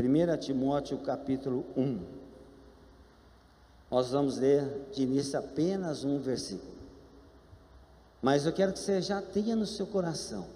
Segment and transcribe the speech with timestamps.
[0.00, 2.00] 1 Timóteo capítulo 1.
[3.90, 6.70] Nós vamos ler de início apenas um versículo.
[8.22, 10.46] Mas eu quero que você já tenha no seu coração.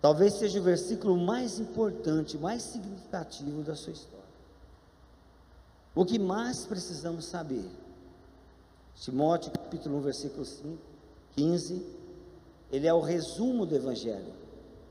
[0.00, 4.22] Talvez seja o versículo mais importante, mais significativo da sua história.
[5.94, 7.64] O que mais precisamos saber?
[8.96, 10.78] Timóteo capítulo 1, versículo 5,
[11.34, 11.86] 15,
[12.70, 14.32] ele é o resumo do Evangelho.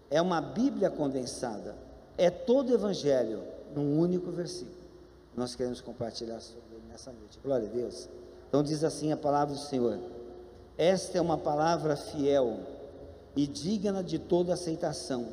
[0.09, 1.75] É uma Bíblia condensada
[2.17, 3.41] é todo o Evangelho
[3.75, 4.81] num único versículo.
[5.35, 7.39] Nós queremos compartilhar sobre ele nessa noite.
[7.43, 8.07] Glória a Deus.
[8.47, 9.97] Então diz assim a palavra do Senhor:
[10.77, 12.59] Esta é uma palavra fiel
[13.35, 15.29] e digna de toda aceitação,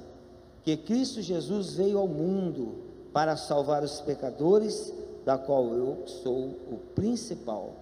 [0.63, 2.77] que Cristo Jesus veio ao mundo
[3.13, 4.93] para salvar os pecadores,
[5.25, 7.73] da qual eu sou o principal.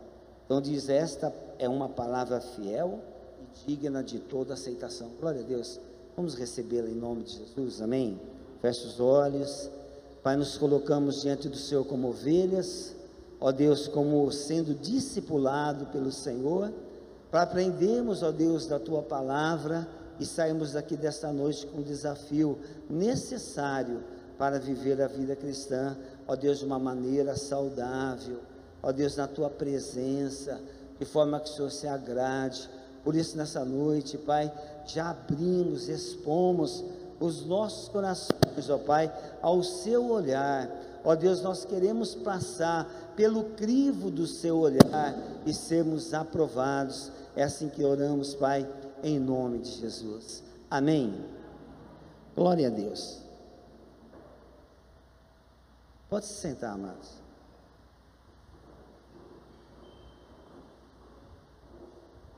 [0.47, 3.01] Então diz: Esta é uma palavra fiel
[3.43, 5.11] e digna de toda aceitação.
[5.21, 5.79] Glória a Deus.
[6.17, 7.83] Vamos recebê-la em nome de Jesus.
[7.83, 8.19] Amém.
[8.61, 9.71] Feche os olhos.
[10.23, 12.95] Pai, nos colocamos diante do Senhor como ovelhas,
[13.41, 16.73] ó Deus, como sendo discipulado pelo Senhor,
[17.31, 19.87] para aprendermos, ó Deus, da tua palavra
[20.19, 22.59] e sairmos daqui desta noite com um desafio
[22.89, 24.03] necessário
[24.39, 28.41] para viver a vida cristã, ó Deus, de uma maneira saudável,
[28.83, 30.61] ó Deus, na tua presença,
[30.99, 32.69] de forma que o Senhor se agrade.
[33.05, 34.53] Por isso, nessa noite, Pai,
[34.87, 36.83] já abrimos, expomos
[37.19, 40.71] os nossos corações, ó Pai, ao seu olhar.
[41.05, 45.15] Ó Deus, nós queremos passar pelo crivo do seu olhar
[45.47, 47.13] e sermos aprovados.
[47.35, 48.69] É assim que oramos, Pai,
[49.03, 50.43] em nome de Jesus.
[50.71, 51.15] Amém.
[52.35, 53.19] Glória a Deus.
[56.09, 57.09] Pode se sentar, amados.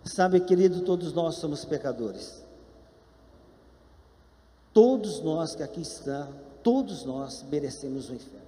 [0.05, 2.48] Sabe, querido, todos nós somos pecadores.
[4.79, 8.47] Todos nós que aqui estamos, todos nós merecemos o inferno.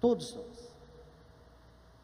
[0.00, 0.44] Todos nós.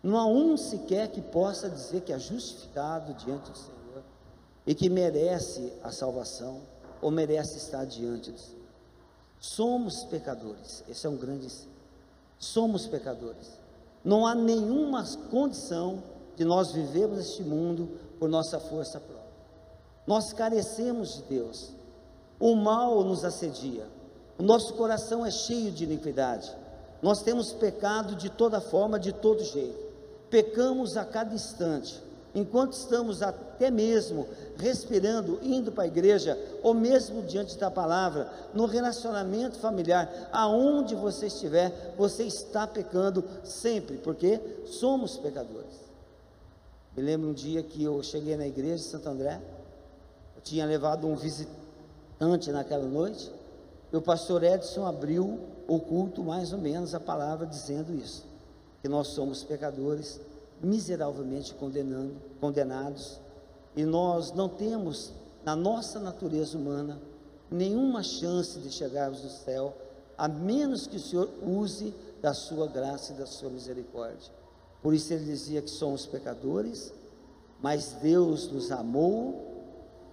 [0.01, 4.05] Não há um sequer que possa dizer que é justificado diante do Senhor
[4.65, 6.61] e que merece a salvação
[7.03, 8.69] ou merece estar diante do Senhor.
[9.41, 11.75] Somos pecadores, esse é um grande ensino.
[12.39, 13.59] Somos pecadores.
[14.05, 16.05] Não há nenhuma condição
[16.37, 19.25] de nós vivermos este mundo por nossa força própria.
[20.07, 21.74] Nós carecemos de Deus.
[22.45, 23.87] O mal nos assedia.
[24.39, 26.55] O nosso coração é cheio de iniquidade.
[27.01, 29.83] Nós temos pecado de toda forma, de todo jeito.
[30.29, 31.99] Pecamos a cada instante.
[32.35, 34.29] Enquanto estamos até mesmo
[34.59, 41.29] respirando, indo para a igreja, ou mesmo diante da palavra, no relacionamento familiar, aonde você
[41.29, 45.81] estiver, você está pecando sempre, porque somos pecadores.
[46.95, 49.41] Me lembro um dia que eu cheguei na igreja de Santo André,
[50.37, 51.64] eu tinha levado um visitante
[52.21, 53.31] antes naquela noite,
[53.93, 58.25] o pastor Edson abriu o culto mais ou menos a palavra dizendo isso,
[58.83, 60.21] que nós somos pecadores
[60.63, 61.55] miseravelmente
[62.41, 63.21] condenados
[63.77, 65.13] e nós não temos
[65.45, 66.99] na nossa natureza humana
[67.51, 69.77] nenhuma chance de chegarmos no céu,
[70.17, 74.33] a menos que o Senhor use da sua graça e da sua misericórdia.
[74.83, 76.93] Por isso ele dizia que somos pecadores,
[77.61, 79.53] mas Deus nos amou,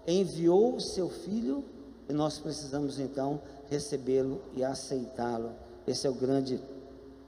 [0.08, 1.64] enviou o seu filho
[2.12, 3.40] e nós precisamos então
[3.70, 5.52] recebê-lo e aceitá-lo.
[5.88, 6.60] Esse é o grande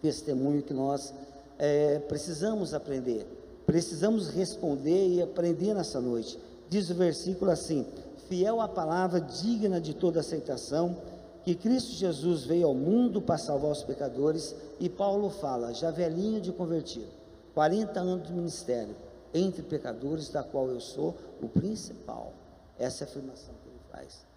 [0.01, 1.13] testemunho que nós
[1.57, 3.25] é, precisamos aprender,
[3.65, 6.37] precisamos responder e aprender nessa noite.
[6.67, 7.85] Diz o versículo assim:
[8.27, 10.97] fiel à palavra digna de toda aceitação,
[11.45, 16.41] que Cristo Jesus veio ao mundo para salvar os pecadores, e Paulo fala, já velhinho
[16.41, 17.07] de convertido,
[17.53, 18.97] 40 anos de ministério,
[19.33, 22.33] entre pecadores, da qual eu sou o principal.
[22.77, 24.32] Essa é a afirmação que ele faz.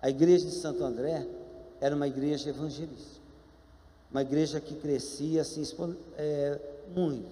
[0.00, 1.26] A igreja de Santo André
[1.80, 3.20] era uma igreja evangelista,
[4.10, 5.62] uma igreja que crescia assim,
[6.16, 6.60] é,
[6.94, 7.28] muito,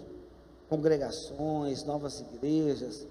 [0.68, 3.06] congregações, novas igrejas,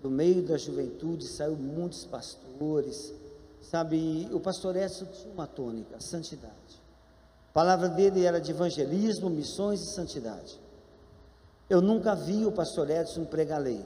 [0.00, 3.12] do meio da juventude saiu muitos pastores,
[3.60, 4.28] sabe?
[4.32, 6.54] O pastor Edson tinha uma tônica, santidade.
[7.50, 10.58] A palavra dele era de evangelismo, missões e santidade.
[11.68, 13.84] Eu nunca vi o pastor Edson pregar lei,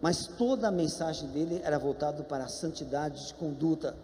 [0.00, 3.96] mas toda a mensagem dele era voltada para a santidade de conduta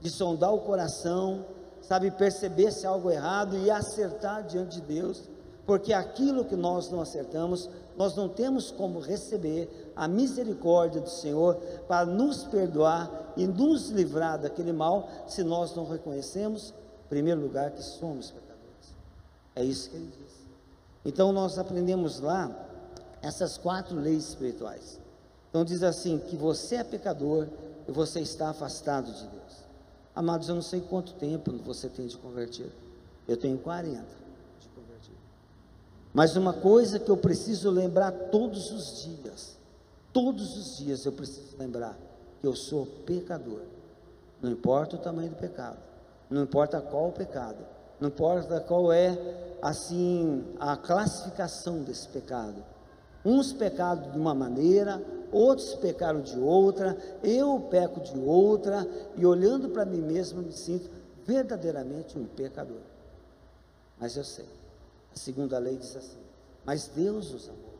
[0.00, 1.44] de sondar o coração,
[1.82, 5.28] sabe, perceber se há algo errado e acertar diante de Deus,
[5.66, 11.56] porque aquilo que nós não acertamos, nós não temos como receber a misericórdia do Senhor
[11.86, 16.72] para nos perdoar e nos livrar daquele mal, se nós não reconhecemos,
[17.04, 18.94] em primeiro lugar, que somos pecadores.
[19.54, 20.38] É isso que ele diz.
[21.04, 22.50] Então nós aprendemos lá
[23.20, 24.98] essas quatro leis espirituais.
[25.50, 27.48] Então diz assim: que você é pecador
[27.86, 29.37] e você está afastado de Deus.
[30.18, 32.72] Amados, eu não sei quanto tempo você tem de convertido.
[33.28, 34.02] Eu tenho 40
[34.60, 35.16] de convertido.
[36.12, 39.56] Mas uma coisa que eu preciso lembrar todos os dias,
[40.12, 41.96] todos os dias eu preciso lembrar
[42.40, 43.60] que eu sou pecador.
[44.42, 45.78] Não importa o tamanho do pecado,
[46.28, 47.64] não importa qual o pecado,
[48.00, 49.16] não importa qual é
[49.62, 52.56] assim a classificação desse pecado.
[53.28, 58.88] Uns pecaram de uma maneira, outros pecaram de outra, eu peco de outra,
[59.18, 60.88] e olhando para mim mesmo me sinto
[61.26, 62.80] verdadeiramente um pecador.
[64.00, 64.46] Mas eu sei,
[65.14, 66.16] a segunda lei diz assim:
[66.64, 67.74] Mas Deus nos amou,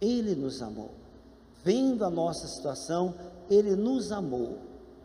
[0.00, 0.90] Ele nos amou,
[1.64, 3.14] vendo a nossa situação,
[3.50, 4.58] Ele nos amou.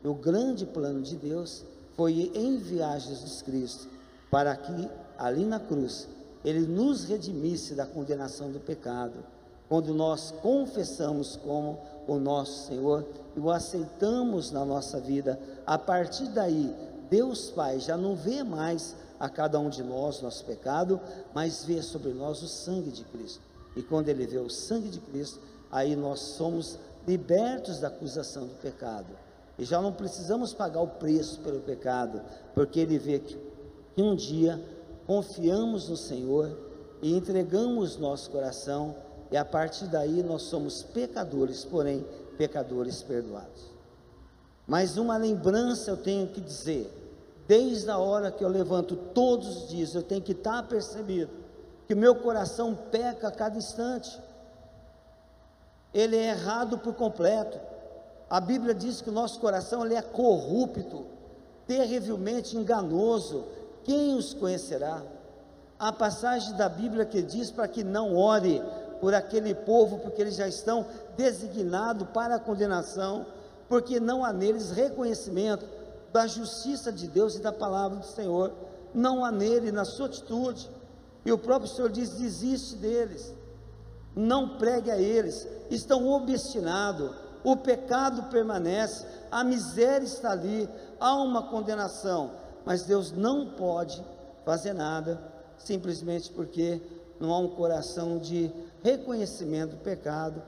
[0.04, 1.66] E o grande plano de Deus
[1.96, 3.90] foi enviar Jesus Cristo
[4.30, 6.08] para que ali na cruz
[6.44, 9.24] ele nos redimisse da condenação do pecado.
[9.70, 13.06] Quando nós confessamos como o nosso Senhor
[13.36, 16.76] e o aceitamos na nossa vida, a partir daí,
[17.10, 21.00] Deus Pai já não vê mais a cada um de nós nosso pecado,
[21.34, 23.42] mas vê sobre nós o sangue de Cristo.
[23.76, 25.40] E quando ele vê o sangue de Cristo,
[25.72, 26.78] aí nós somos
[27.08, 29.08] libertos da acusação do pecado.
[29.58, 32.22] E já não precisamos pagar o preço pelo pecado,
[32.54, 33.38] porque ele vê que,
[33.96, 34.60] que um dia
[35.12, 36.58] confiamos no Senhor
[37.02, 38.96] e entregamos nosso coração,
[39.30, 42.06] e a partir daí nós somos pecadores, porém
[42.38, 43.62] pecadores perdoados.
[44.66, 46.90] Mas uma lembrança eu tenho que dizer:
[47.46, 51.30] desde a hora que eu levanto todos os dias, eu tenho que estar percebido
[51.90, 54.18] que meu coração peca a cada instante,
[55.94, 57.60] ele é errado por completo.
[58.30, 61.06] A Bíblia diz que o nosso coração ele é corrupto,
[61.68, 63.44] terrivelmente enganoso,
[63.84, 65.02] quem os conhecerá?
[65.80, 68.62] Há passagem da Bíblia que diz para que não ore
[69.00, 70.86] por aquele povo, porque eles já estão
[71.18, 73.26] designados para a condenação,
[73.68, 75.66] porque não há neles reconhecimento
[76.14, 78.52] da justiça de Deus e da palavra do Senhor,
[78.94, 80.70] não há nele na sua atitude.
[81.26, 83.34] E o próprio Senhor diz: desiste deles,
[84.16, 87.12] não pregue a eles, estão obstinados,
[87.44, 90.70] o pecado permanece, a miséria está ali,
[91.00, 94.04] há uma condenação mas Deus não pode
[94.46, 95.22] fazer nada,
[95.58, 96.82] simplesmente porque
[97.20, 98.52] não há um coração de
[98.84, 100.42] reconhecimento do pecado,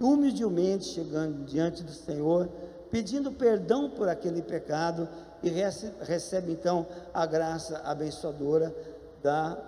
[0.00, 2.48] humildemente chegando diante do Senhor,
[2.90, 5.08] pedindo perdão por aquele pecado
[5.42, 8.74] e recebe, então a graça abençoadora
[9.22, 9.58] da,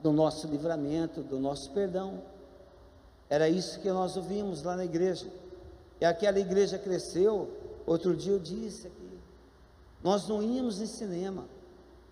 [0.00, 2.22] do nosso livramento, do nosso perdão.
[3.28, 5.26] Era isso que nós ouvimos lá na igreja.
[6.00, 7.48] E aquela igreja cresceu.
[7.86, 8.90] Outro dia eu disse
[10.02, 11.44] nós não íamos em cinema,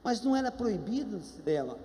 [0.02, 1.76] mas não era proibido o cinema.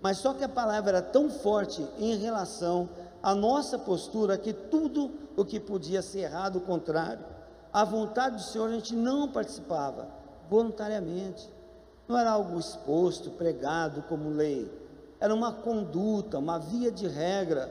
[0.00, 2.88] Mas só que a palavra era tão forte em relação
[3.22, 7.24] à nossa postura que tudo o que podia ser errado, o contrário,
[7.72, 10.08] a vontade do Senhor a gente não participava
[10.48, 11.48] voluntariamente.
[12.06, 14.70] Não era algo exposto, pregado como lei.
[15.20, 17.70] Era uma conduta, uma via de regra.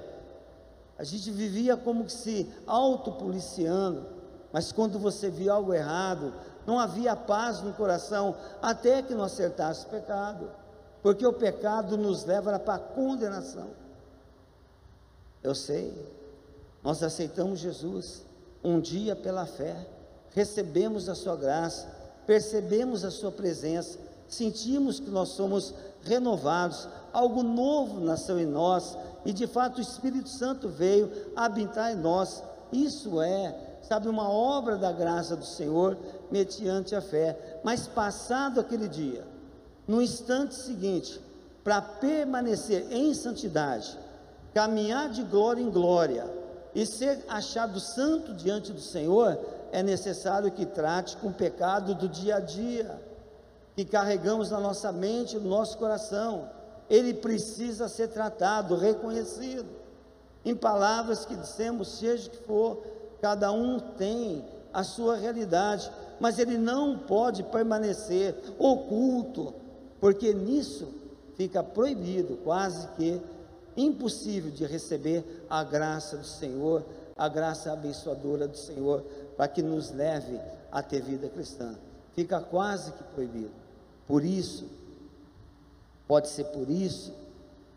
[0.98, 4.06] A gente vivia como que se autopoliciando,
[4.52, 6.34] mas quando você via algo errado,
[6.68, 10.52] não havia paz no coração até que não acertasse o pecado,
[11.02, 13.70] porque o pecado nos leva para a condenação.
[15.42, 15.94] Eu sei,
[16.84, 18.24] nós aceitamos Jesus
[18.62, 19.88] um dia pela fé,
[20.32, 21.88] recebemos a Sua graça,
[22.26, 23.98] percebemos a Sua presença,
[24.28, 30.28] sentimos que nós somos renovados, algo novo nasceu em nós, e de fato o Espírito
[30.28, 32.44] Santo veio habitar em nós.
[32.74, 33.56] Isso é,
[33.88, 35.98] sabe, uma obra da graça do Senhor
[36.30, 37.60] mediante a fé.
[37.64, 39.24] Mas passado aquele dia,
[39.88, 41.22] no instante seguinte,
[41.64, 43.98] para permanecer em santidade,
[44.54, 46.26] caminhar de glória em glória
[46.76, 49.40] e ser achado santo diante do Senhor,
[49.72, 53.02] é necessário que trate com o pecado do dia a dia,
[53.76, 56.50] que carregamos na nossa mente, no nosso coração.
[56.90, 59.68] Ele precisa ser tratado, reconhecido.
[60.46, 62.82] Em palavras que dissemos, seja o que for,
[63.22, 64.44] cada um tem
[64.74, 69.54] a sua realidade, mas ele não pode permanecer oculto,
[70.00, 70.88] porque nisso
[71.36, 73.22] fica proibido, quase que
[73.76, 76.84] impossível de receber a graça do Senhor,
[77.16, 79.04] a graça abençoadora do Senhor,
[79.36, 80.40] para que nos leve
[80.72, 81.76] a ter vida cristã.
[82.14, 83.52] Fica quase que proibido.
[84.08, 84.66] Por isso,
[86.08, 87.14] pode ser por isso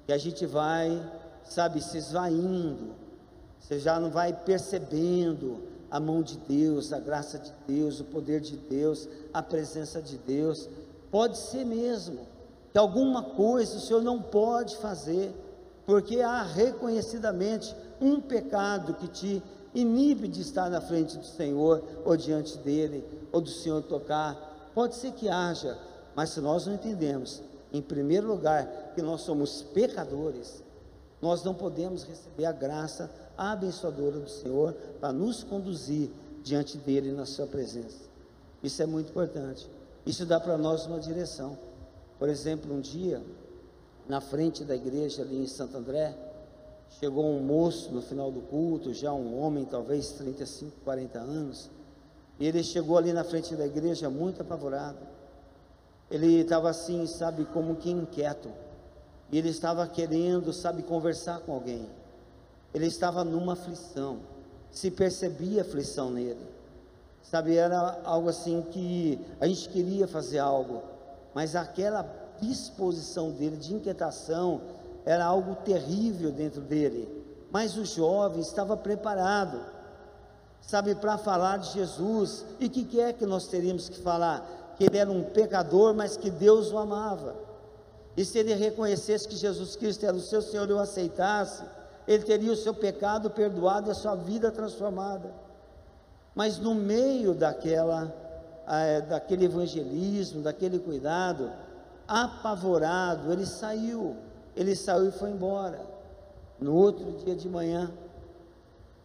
[0.07, 1.01] que a gente vai,
[1.45, 2.95] sabe, se esvaindo,
[3.61, 8.41] você já não vai percebendo a mão de Deus, a graça de Deus, o poder
[8.41, 10.69] de Deus, a presença de Deus.
[11.11, 12.21] Pode ser mesmo
[12.73, 15.35] que alguma coisa o Senhor não pode fazer,
[15.85, 19.43] porque há reconhecidamente um pecado que te
[19.75, 24.71] inibe de estar na frente do Senhor, ou diante dele, ou do Senhor tocar.
[24.75, 25.77] Pode ser que haja,
[26.15, 30.63] mas se nós não entendemos em primeiro lugar, que nós somos pecadores,
[31.21, 36.11] nós não podemos receber a graça abençoadora do Senhor para nos conduzir
[36.45, 38.11] diante dele na sua presença.
[38.63, 39.69] Isso é muito importante.
[40.05, 41.57] Isso dá para nós uma direção.
[42.19, 43.23] Por exemplo, um dia,
[44.07, 46.15] na frente da igreja ali em Santo André,
[46.99, 51.71] chegou um moço no final do culto, já um homem, talvez 35, 40 anos,
[52.39, 54.99] e ele chegou ali na frente da igreja muito apavorado.
[56.11, 58.51] Ele estava assim, sabe, como que inquieto.
[59.31, 61.87] E ele estava querendo, sabe, conversar com alguém.
[62.73, 64.19] Ele estava numa aflição.
[64.71, 66.47] Se percebia aflição nele.
[67.23, 70.83] Sabe, era algo assim que a gente queria fazer algo,
[71.33, 72.05] mas aquela
[72.41, 74.61] disposição dele de inquietação
[75.05, 77.09] era algo terrível dentro dele.
[77.51, 79.61] Mas o jovem estava preparado,
[80.61, 82.45] sabe, para falar de Jesus.
[82.59, 84.75] E o que, que é que nós teríamos que falar?
[84.77, 87.35] Que ele era um pecador, mas que Deus o amava.
[88.17, 91.63] E se ele reconhecesse que Jesus Cristo era o seu Senhor e o aceitasse,
[92.11, 95.33] ele teria o seu pecado perdoado a sua vida transformada.
[96.35, 98.13] Mas no meio daquela,
[98.67, 101.53] é, daquele evangelismo, daquele cuidado,
[102.09, 104.17] apavorado, ele saiu,
[104.57, 105.81] ele saiu e foi embora.
[106.59, 107.93] No outro dia de manhã,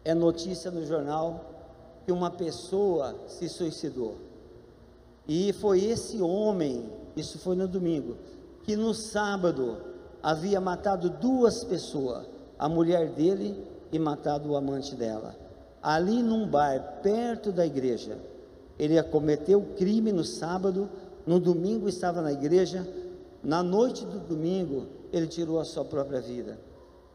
[0.04, 1.44] é notícia no jornal
[2.04, 4.16] que uma pessoa se suicidou.
[5.28, 8.16] E foi esse homem, isso foi no domingo,
[8.64, 9.76] que no sábado
[10.20, 12.26] havia matado duas pessoas,
[12.58, 13.56] a mulher dele
[13.92, 15.46] e matado o amante dela
[15.86, 18.18] ali num bar perto da igreja.
[18.76, 20.90] Ele cometeu crime no sábado,
[21.24, 22.84] no domingo estava na igreja,
[23.40, 26.58] na noite do domingo ele tirou a sua própria vida.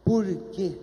[0.05, 0.77] Por quê?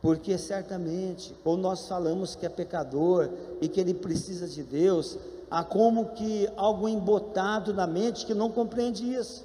[0.00, 3.28] Porque certamente, quando nós falamos que é pecador
[3.60, 5.18] e que ele precisa de Deus,
[5.50, 9.44] há como que algo embotado na mente que não compreende isso.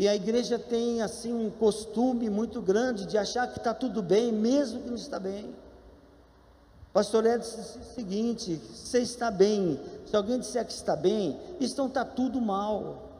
[0.00, 4.32] E a igreja tem assim um costume muito grande de achar que está tudo bem,
[4.32, 5.54] mesmo que não está bem.
[6.90, 9.78] Pastor Edson disse o seguinte: você está bem.
[10.06, 11.38] Se alguém disser que está bem,
[11.76, 13.10] não está tudo mal.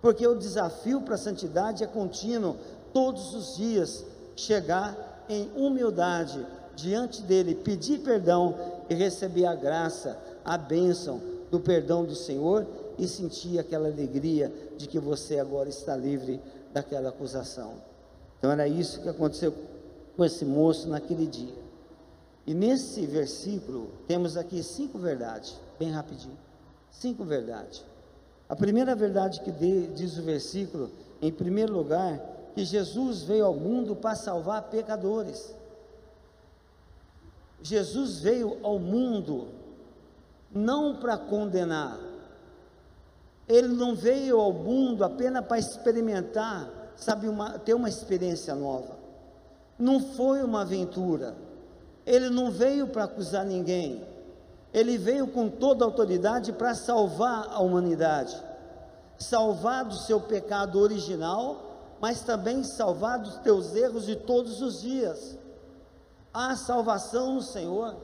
[0.00, 2.56] Porque o desafio para a santidade é contínuo,
[2.94, 4.02] todos os dias,
[4.34, 6.42] chegar em humildade
[6.74, 8.54] diante dele, pedir perdão
[8.88, 12.66] e receber a graça, a bênção do perdão do Senhor
[12.98, 16.40] e sentir aquela alegria de que você agora está livre
[16.72, 17.74] daquela acusação.
[18.38, 19.54] Então era isso que aconteceu
[20.16, 21.54] com esse moço naquele dia.
[22.46, 26.36] E nesse versículo temos aqui cinco verdades, bem rapidinho.
[26.90, 27.84] Cinco verdades.
[28.48, 32.20] A primeira verdade que diz o versículo, em primeiro lugar,
[32.54, 35.54] que Jesus veio ao mundo para salvar pecadores.
[37.62, 39.48] Jesus veio ao mundo
[40.52, 41.98] não para condenar.
[43.48, 48.96] Ele não veio ao mundo apenas para experimentar, sabe, uma, ter uma experiência nova.
[49.78, 51.34] Não foi uma aventura
[52.06, 54.04] ele não veio para acusar ninguém,
[54.72, 58.36] ele veio com toda a autoridade para salvar a humanidade,
[59.16, 65.38] salvar do seu pecado original, mas também salvar dos teus erros de todos os dias.
[66.32, 67.96] Há salvação no Senhor.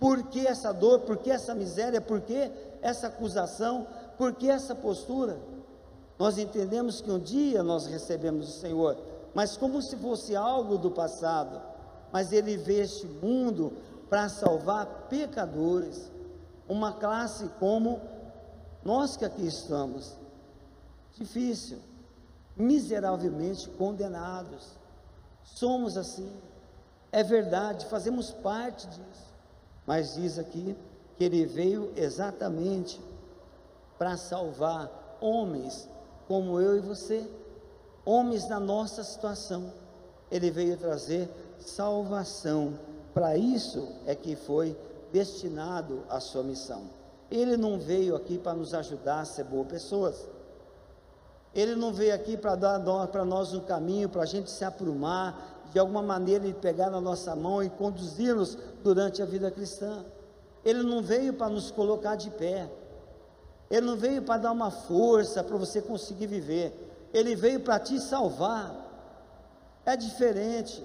[0.00, 1.00] Por que essa dor?
[1.00, 2.00] Por que essa miséria?
[2.00, 2.50] Por que
[2.80, 3.86] essa acusação?
[4.22, 5.36] Por que essa postura?
[6.16, 8.96] Nós entendemos que um dia nós recebemos o Senhor,
[9.34, 11.60] mas como se fosse algo do passado
[12.12, 13.72] mas ele veio este mundo
[14.08, 16.08] para salvar pecadores,
[16.68, 18.00] uma classe como
[18.84, 20.14] nós que aqui estamos,
[21.18, 21.80] difícil,
[22.56, 24.78] miseravelmente condenados.
[25.42, 26.30] Somos assim,
[27.10, 29.34] é verdade, fazemos parte disso,
[29.84, 30.76] mas diz aqui
[31.18, 33.00] que ele veio exatamente
[34.02, 34.90] para salvar
[35.20, 35.88] homens
[36.26, 37.24] como eu e você,
[38.04, 39.72] homens na nossa situação.
[40.28, 41.30] Ele veio trazer
[41.60, 42.76] salvação.
[43.14, 44.76] Para isso é que foi
[45.12, 46.82] destinado a sua missão.
[47.30, 50.26] Ele não veio aqui para nos ajudar a ser boas pessoas.
[51.54, 55.70] Ele não veio aqui para dar para nós um caminho, para a gente se aprumar,
[55.72, 60.04] de alguma maneira ele pegar na nossa mão e conduzir-nos durante a vida cristã.
[60.64, 62.68] Ele não veio para nos colocar de pé.
[63.72, 67.08] Ele não veio para dar uma força para você conseguir viver.
[67.10, 68.70] Ele veio para te salvar.
[69.86, 70.84] É diferente.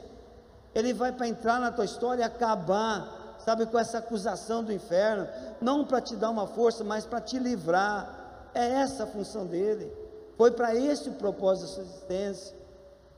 [0.73, 5.27] Ele vai para entrar na tua história e acabar, sabe, com essa acusação do inferno,
[5.59, 8.49] não para te dar uma força, mas para te livrar.
[8.53, 9.91] É essa a função dele.
[10.37, 12.55] Foi para esse o propósito da sua existência.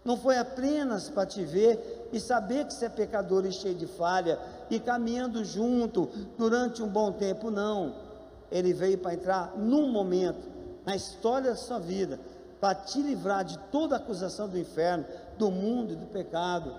[0.04, 3.86] Não foi apenas para te ver e saber que você é pecador e cheio de
[3.86, 6.10] falha e caminhando junto
[6.40, 8.09] durante um bom tempo, não.
[8.52, 10.48] Ele veio para entrar num momento
[10.86, 12.20] na história da sua vida,
[12.60, 15.06] para te livrar de toda acusação do inferno,
[15.38, 16.74] do mundo e do pecado,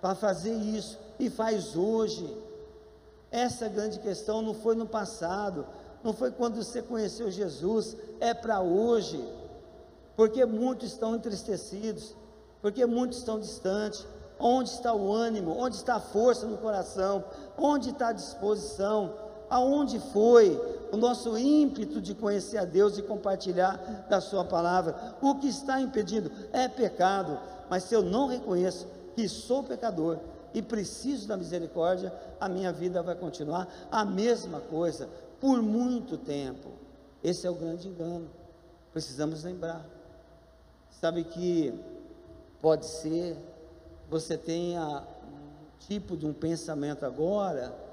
[0.00, 2.36] para fazer isso e faz hoje.
[3.30, 5.66] Essa grande questão não foi no passado,
[6.02, 9.22] não foi quando você conheceu Jesus, é para hoje.
[10.14, 12.14] Porque muitos estão entristecidos,
[12.62, 14.06] porque muitos estão distantes.
[14.38, 15.56] Onde está o ânimo?
[15.58, 17.24] Onde está a força no coração?
[17.56, 19.14] Onde está a disposição?
[19.48, 20.60] Aonde foi
[20.92, 25.16] o nosso ímpeto de conhecer a Deus e compartilhar da Sua palavra?
[25.20, 27.38] O que está impedindo é pecado,
[27.70, 30.18] mas se eu não reconheço que sou pecador
[30.52, 35.08] e preciso da misericórdia, a minha vida vai continuar a mesma coisa
[35.40, 36.70] por muito tempo.
[37.22, 38.28] Esse é o grande engano.
[38.92, 39.84] Precisamos lembrar.
[40.90, 41.72] Sabe que
[42.60, 43.36] pode ser
[44.08, 47.85] você tenha um tipo de um pensamento agora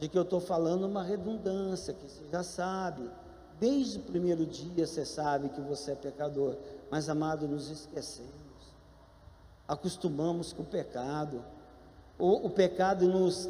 [0.00, 3.08] de que eu estou falando uma redundância, que você já sabe.
[3.60, 6.56] Desde o primeiro dia você sabe que você é pecador.
[6.90, 8.30] Mas, amado, nos esquecemos.
[9.68, 11.44] Acostumamos com o pecado.
[12.18, 13.46] O, o pecado nos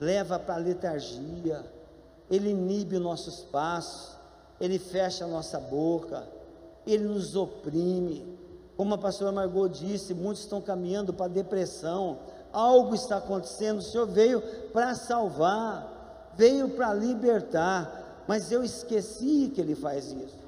[0.00, 1.64] leva para a letargia.
[2.28, 4.16] Ele inibe os nossos passos.
[4.60, 6.26] Ele fecha a nossa boca.
[6.84, 8.36] Ele nos oprime.
[8.76, 12.18] Como a pastora Margot disse, muitos estão caminhando para depressão.
[12.52, 13.78] Algo está acontecendo.
[13.78, 14.42] O Senhor veio
[14.72, 15.91] para salvar,
[16.36, 20.42] veio para libertar, mas eu esqueci que Ele faz isso.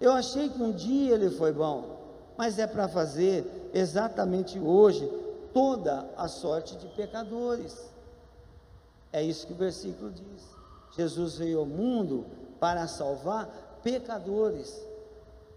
[0.00, 1.98] Eu achei que um dia Ele foi bom,
[2.36, 5.06] mas é para fazer exatamente hoje
[5.52, 7.90] toda a sorte de pecadores.
[9.12, 10.42] É isso que o versículo diz.
[10.96, 12.26] Jesus veio ao mundo
[12.58, 13.48] para salvar
[13.82, 14.80] pecadores.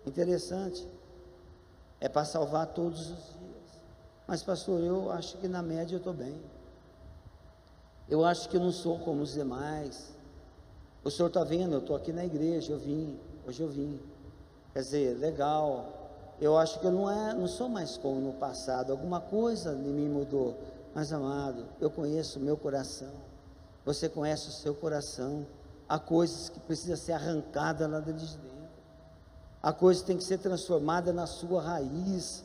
[0.05, 0.88] Interessante
[2.00, 3.81] é para salvar todos os dias.
[4.27, 6.35] Mas, pastor, eu acho que na média eu estou bem.
[8.10, 10.13] Eu acho que eu não sou como os demais.
[11.03, 14.00] O senhor está vendo, eu estou aqui na igreja, eu vim, hoje eu vim.
[14.74, 16.01] Quer dizer, legal.
[16.41, 18.91] Eu acho que eu não, é, não sou mais como no passado.
[18.91, 20.58] Alguma coisa em mim mudou.
[20.93, 23.12] Mas, amado, eu conheço o meu coração.
[23.86, 25.45] Você conhece o seu coração.
[25.88, 28.54] Há coisas que precisam ser arrancadas lá de dentro.
[29.62, 32.43] A coisa tem que ser transformada na sua raiz,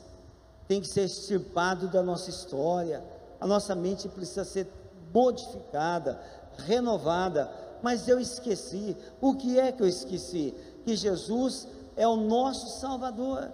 [0.67, 3.03] tem que ser extirpado da nossa história.
[3.41, 4.67] A nossa mente precisa ser
[5.13, 6.19] modificada,
[6.57, 7.49] renovada.
[7.81, 8.95] Mas eu esqueci.
[9.21, 10.53] O que é que eu esqueci?
[10.85, 13.51] Que Jesus é o nosso Salvador.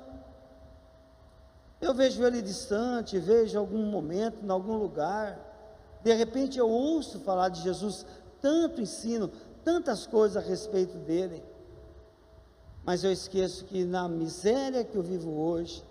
[1.81, 5.39] Eu vejo ele distante, vejo algum momento, em algum lugar.
[6.03, 8.05] De repente eu ouço falar de Jesus,
[8.41, 9.29] tanto ensino,
[9.63, 11.43] tantas coisas a respeito dele
[12.85, 15.83] mas eu esqueço que na miséria que eu vivo hoje,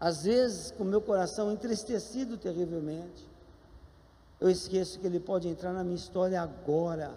[0.00, 3.24] às vezes com meu coração entristecido terrivelmente,
[4.40, 7.12] eu esqueço que Ele pode entrar na minha história agora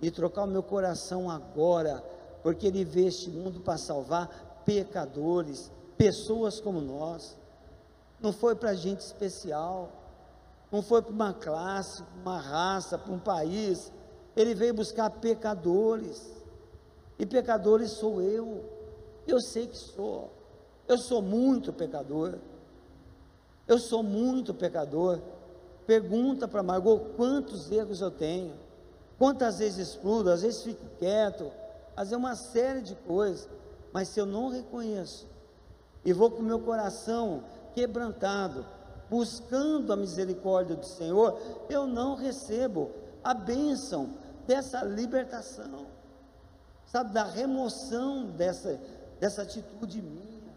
[0.00, 2.02] e trocar o meu coração agora,
[2.42, 7.36] porque Ele veio este mundo para salvar pecadores, pessoas como nós.
[8.20, 9.90] Não foi para gente especial,
[10.70, 13.90] não foi para uma classe, para uma raça, para um país.
[14.36, 16.30] Ele veio buscar pecadores.
[17.18, 18.64] E pecadores sou eu.
[19.26, 20.30] Eu sei que sou.
[20.86, 22.38] Eu sou muito pecador.
[23.66, 25.20] Eu sou muito pecador.
[25.90, 28.54] Pergunta para Margot quantos erros eu tenho.
[29.18, 31.50] Quantas vezes explodo, às vezes fico quieto,
[31.96, 33.48] às vezes uma série de coisas.
[33.92, 35.26] Mas se eu não reconheço
[36.04, 37.42] e vou com meu coração
[37.74, 38.64] quebrantado,
[39.10, 41.36] buscando a misericórdia do Senhor,
[41.68, 42.92] eu não recebo
[43.24, 44.10] a bênção
[44.46, 45.88] dessa libertação
[46.86, 48.80] sabe, da remoção dessa,
[49.18, 50.54] dessa atitude minha,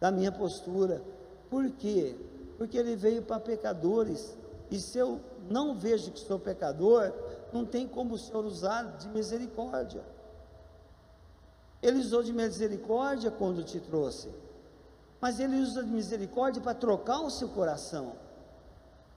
[0.00, 1.02] da minha postura.
[1.50, 2.16] Por quê?
[2.56, 4.39] Porque ele veio para pecadores.
[4.70, 7.12] E se eu não vejo que sou pecador,
[7.52, 10.02] não tem como o Senhor usar de misericórdia.
[11.82, 14.28] Ele usou de misericórdia quando te trouxe,
[15.20, 18.12] mas ele usa de misericórdia para trocar o seu coração,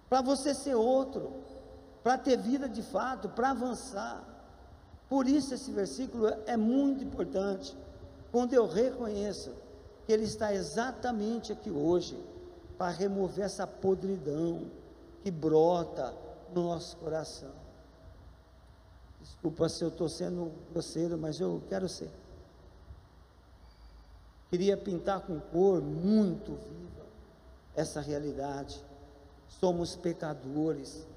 [0.09, 1.33] para você ser outro,
[2.01, 4.23] para ter vida de fato, para avançar.
[5.07, 7.77] Por isso esse versículo é muito importante.
[8.31, 9.51] Quando eu reconheço
[10.05, 12.17] que ele está exatamente aqui hoje
[12.77, 14.63] para remover essa podridão
[15.23, 16.13] que brota
[16.53, 17.51] no nosso coração.
[19.21, 22.11] Desculpa se eu estou sendo grosseiro, mas eu quero ser.
[24.49, 27.05] Queria pintar com cor muito viva
[27.75, 28.83] essa realidade.
[29.47, 31.07] Somos pecadores,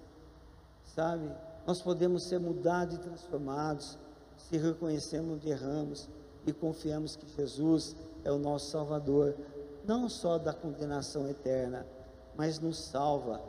[0.95, 1.29] sabe?
[1.66, 3.99] nós podemos ser mudados e transformados
[4.37, 6.09] se reconhecemos onde erramos
[6.47, 9.35] e confiamos que Jesus é o nosso Salvador,
[9.85, 11.85] não só da condenação eterna,
[12.37, 13.40] mas nos salva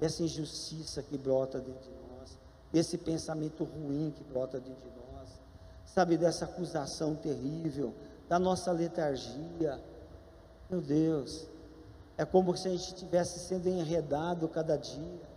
[0.00, 2.38] dessa injustiça que brota dentro de nós,
[2.72, 5.28] desse pensamento ruim que brota dentro de nós.
[5.86, 7.94] sabe, dessa acusação terrível,
[8.28, 9.80] da nossa letargia.
[10.70, 11.46] Meu Deus,
[12.16, 15.28] é como se a gente estivesse sendo enredado cada dia.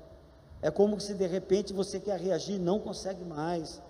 [0.62, 3.82] É como se de repente você quer reagir, não consegue mais,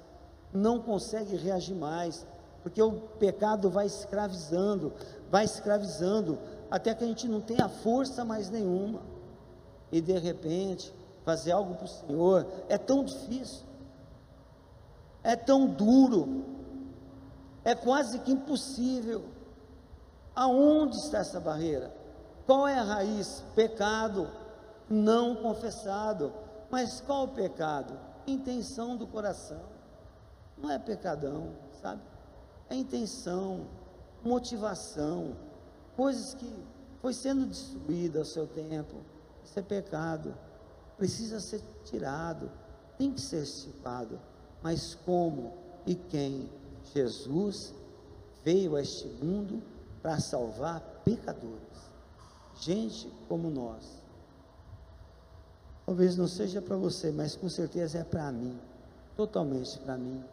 [0.54, 2.26] não consegue reagir mais,
[2.64, 4.94] porque o pecado vai escravizando,
[5.30, 6.38] vai escravizando,
[6.70, 9.02] até que a gente não tenha força mais nenhuma.
[9.92, 13.66] E de repente, fazer algo para o Senhor é tão difícil,
[15.24, 16.46] é tão duro,
[17.64, 19.24] é quase que impossível.
[20.34, 21.94] Aonde está essa barreira?
[22.46, 23.44] Qual é a raiz?
[23.54, 24.28] Pecado
[24.92, 26.34] não confessado.
[26.70, 27.98] Mas qual o pecado?
[28.28, 29.62] Intenção do coração.
[30.58, 32.02] Não é pecadão, sabe?
[32.70, 33.68] É intenção,
[34.24, 35.36] motivação,
[35.96, 36.64] coisas que
[37.00, 38.98] foi sendo destruída ao seu tempo.
[39.52, 40.34] Isso é pecado.
[40.98, 42.50] Precisa ser tirado,
[42.98, 44.18] tem que ser extirpado.
[44.64, 45.52] Mas como
[45.86, 46.50] e quem?
[46.94, 47.74] Jesus
[48.46, 49.62] veio a este mundo
[50.02, 51.60] para salvar pecadores,
[52.62, 54.02] gente como nós.
[55.86, 58.58] Talvez não seja para você, mas com certeza é para mim,
[59.18, 60.24] totalmente para mim.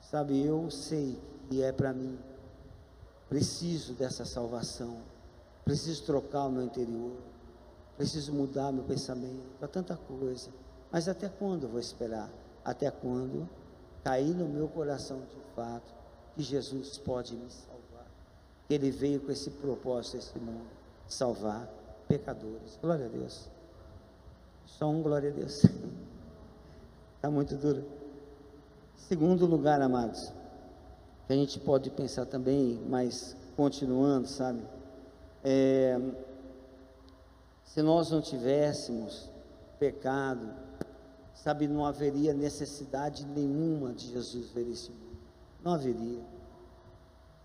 [0.00, 1.18] Sabe, eu sei
[1.50, 2.18] que é para mim.
[3.28, 4.96] Preciso dessa salvação,
[5.64, 7.12] preciso trocar o meu interior,
[7.96, 10.50] preciso mudar meu pensamento, para tanta coisa.
[10.90, 12.30] Mas até quando eu vou esperar?
[12.64, 13.48] Até quando
[14.04, 15.92] cair no meu coração de fato
[16.34, 18.06] que Jesus pode me salvar.
[18.68, 20.66] Que Ele veio com esse propósito esse mundo,
[21.06, 21.68] salvar
[22.08, 22.78] pecadores.
[22.80, 23.48] Glória a Deus.
[24.66, 25.64] Só um glória a Deus.
[27.16, 27.84] Está muito duro.
[28.96, 30.32] Segundo lugar, amados,
[31.26, 34.62] que a gente pode pensar também, mas continuando, sabe?
[35.44, 35.98] É,
[37.64, 39.30] se nós não tivéssemos
[39.78, 40.48] pecado,
[41.34, 45.18] sabe, não haveria necessidade nenhuma de Jesus ver esse mundo.
[45.62, 46.22] Não haveria.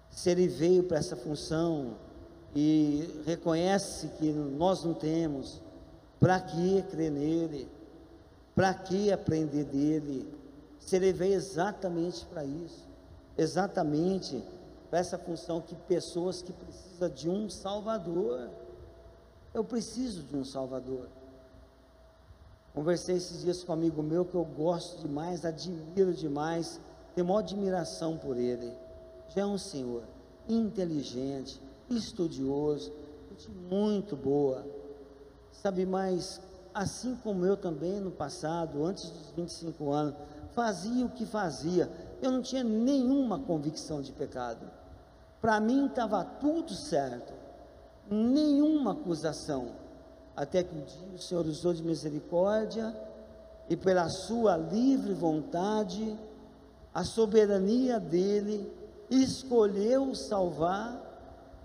[0.10, 1.96] Se ele veio para essa função
[2.56, 5.62] e reconhece que nós não temos,
[6.20, 7.68] para que crer nele?
[8.56, 10.28] Para que aprender dele?
[10.80, 12.88] Se ele veio exatamente para isso,
[13.38, 14.44] exatamente
[14.90, 18.50] para essa função que pessoas que precisam de um Salvador.
[19.58, 21.08] Eu preciso de um Salvador.
[22.76, 26.80] Conversei esses dias com um amigo meu que eu gosto demais, admiro demais,
[27.16, 28.72] tenho maior admiração por ele.
[29.30, 30.04] Já é um senhor
[30.48, 32.94] inteligente, estudioso,
[33.68, 34.64] muito boa.
[35.52, 36.40] Sabe, mas
[36.72, 40.14] assim como eu também no passado, antes dos 25 anos,
[40.52, 41.92] fazia o que fazia,
[42.22, 44.70] eu não tinha nenhuma convicção de pecado.
[45.42, 47.37] Para mim estava tudo certo,
[48.10, 49.70] nenhuma acusação
[50.36, 52.96] até que um dia o Senhor usou de misericórdia
[53.70, 56.18] e pela sua livre vontade,
[56.94, 58.72] a soberania dele,
[59.10, 61.04] escolheu salvar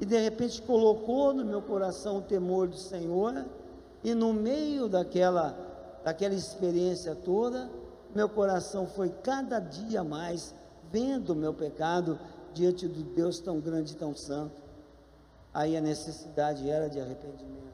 [0.01, 3.45] e de repente colocou no meu coração o temor do Senhor
[4.03, 5.71] e no meio daquela
[6.03, 7.71] daquela experiência toda,
[8.15, 10.55] meu coração foi cada dia mais
[10.91, 12.19] vendo o meu pecado
[12.53, 14.61] diante do Deus tão grande e tão santo.
[15.53, 17.73] Aí a necessidade era de arrependimento.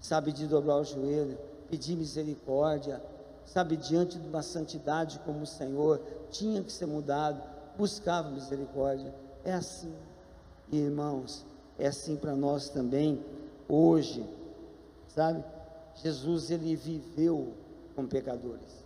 [0.00, 1.38] Sabe, de dobrar o joelho,
[1.70, 3.02] pedir misericórdia,
[3.46, 6.00] sabe, diante de uma santidade como o Senhor,
[6.30, 7.42] tinha que ser mudado,
[7.76, 9.14] buscava misericórdia.
[9.44, 9.94] É assim,
[10.70, 11.44] irmãos,
[11.78, 13.24] é assim para nós também,
[13.68, 14.28] hoje,
[15.08, 15.44] sabe?
[15.96, 17.52] Jesus, ele viveu
[17.94, 18.84] com pecadores,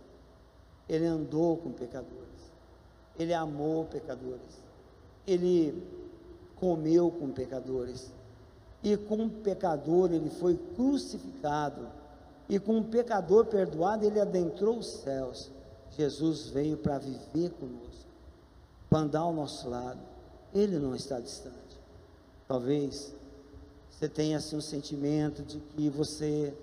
[0.87, 2.51] ele andou com pecadores,
[3.17, 4.61] ele amou pecadores,
[5.25, 5.83] ele
[6.55, 8.11] comeu com pecadores,
[8.83, 11.87] e com um pecador ele foi crucificado,
[12.47, 15.51] e com um pecador perdoado ele adentrou os céus.
[15.91, 18.09] Jesus veio para viver conosco,
[18.89, 19.99] para andar ao nosso lado,
[20.53, 21.55] ele não está distante.
[22.47, 23.13] Talvez
[23.91, 26.53] você tenha assim um sentimento de que você,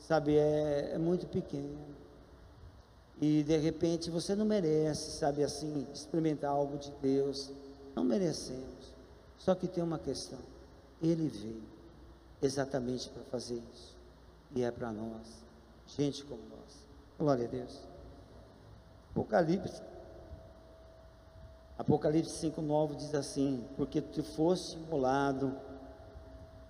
[0.00, 1.78] sabe, é, é muito pequeno,
[3.20, 7.50] e de repente você não merece, sabe assim, experimentar algo de Deus,
[7.94, 8.94] não merecemos.
[9.38, 10.38] Só que tem uma questão
[11.02, 11.62] ele veio
[12.42, 13.96] exatamente para fazer isso.
[14.54, 15.44] E é para nós,
[15.86, 16.88] gente como nós.
[17.18, 17.78] Glória a Deus.
[19.10, 19.82] Apocalipse.
[21.78, 25.56] Apocalipse 5,9 diz assim: Porque tu foste imolado,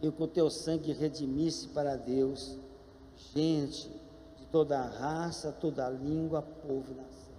[0.03, 2.57] e com teu sangue redimisse para Deus,
[3.35, 3.89] gente
[4.39, 7.35] de toda raça, toda língua, povo e nação,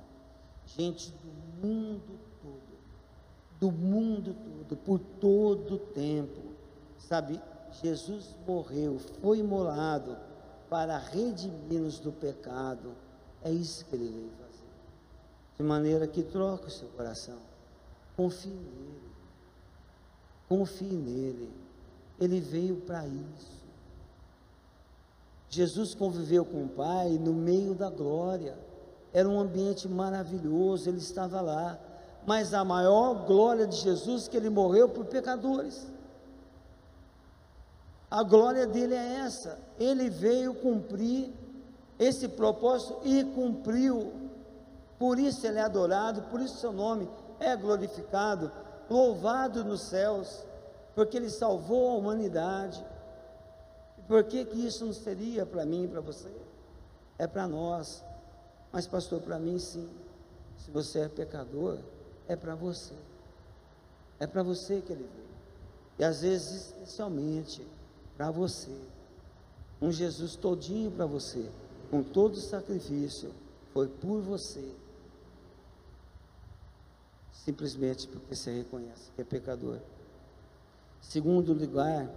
[0.65, 2.61] gente do mundo todo,
[3.59, 6.50] do mundo todo, por todo o tempo,
[7.07, 7.41] Sabe,
[7.81, 10.17] Jesus morreu, foi imolado
[10.69, 12.93] para redimir-nos do pecado.
[13.43, 14.63] É isso que ele veio fazer.
[15.57, 17.37] De maneira que troca o seu coração.
[18.15, 19.01] Confie nele.
[20.47, 21.51] Confie nele.
[22.19, 23.61] Ele veio para isso.
[25.49, 28.57] Jesus conviveu com o Pai no meio da glória.
[29.11, 31.77] Era um ambiente maravilhoso, ele estava lá.
[32.25, 35.91] Mas a maior glória de Jesus é que ele morreu por pecadores.
[38.11, 39.57] A glória dele é essa.
[39.79, 41.31] Ele veio cumprir
[41.97, 44.11] esse propósito e cumpriu.
[44.99, 48.51] Por isso ele é adorado, por isso seu nome é glorificado,
[48.89, 50.43] louvado nos céus,
[50.93, 52.85] porque ele salvou a humanidade.
[54.07, 56.29] Por que, que isso não seria para mim e para você?
[57.17, 58.03] É para nós.
[58.73, 59.89] Mas, pastor, para mim sim.
[60.57, 61.77] Se você é pecador,
[62.27, 62.93] é para você.
[64.19, 65.31] É para você que ele veio.
[65.97, 67.65] E às vezes, especialmente,
[68.21, 68.69] para você.
[69.81, 71.49] Um Jesus todinho para você,
[71.89, 73.31] com todo o sacrifício,
[73.73, 74.63] foi por você.
[77.31, 79.79] Simplesmente porque você reconhece que é pecador.
[81.01, 82.07] Segundo lugar,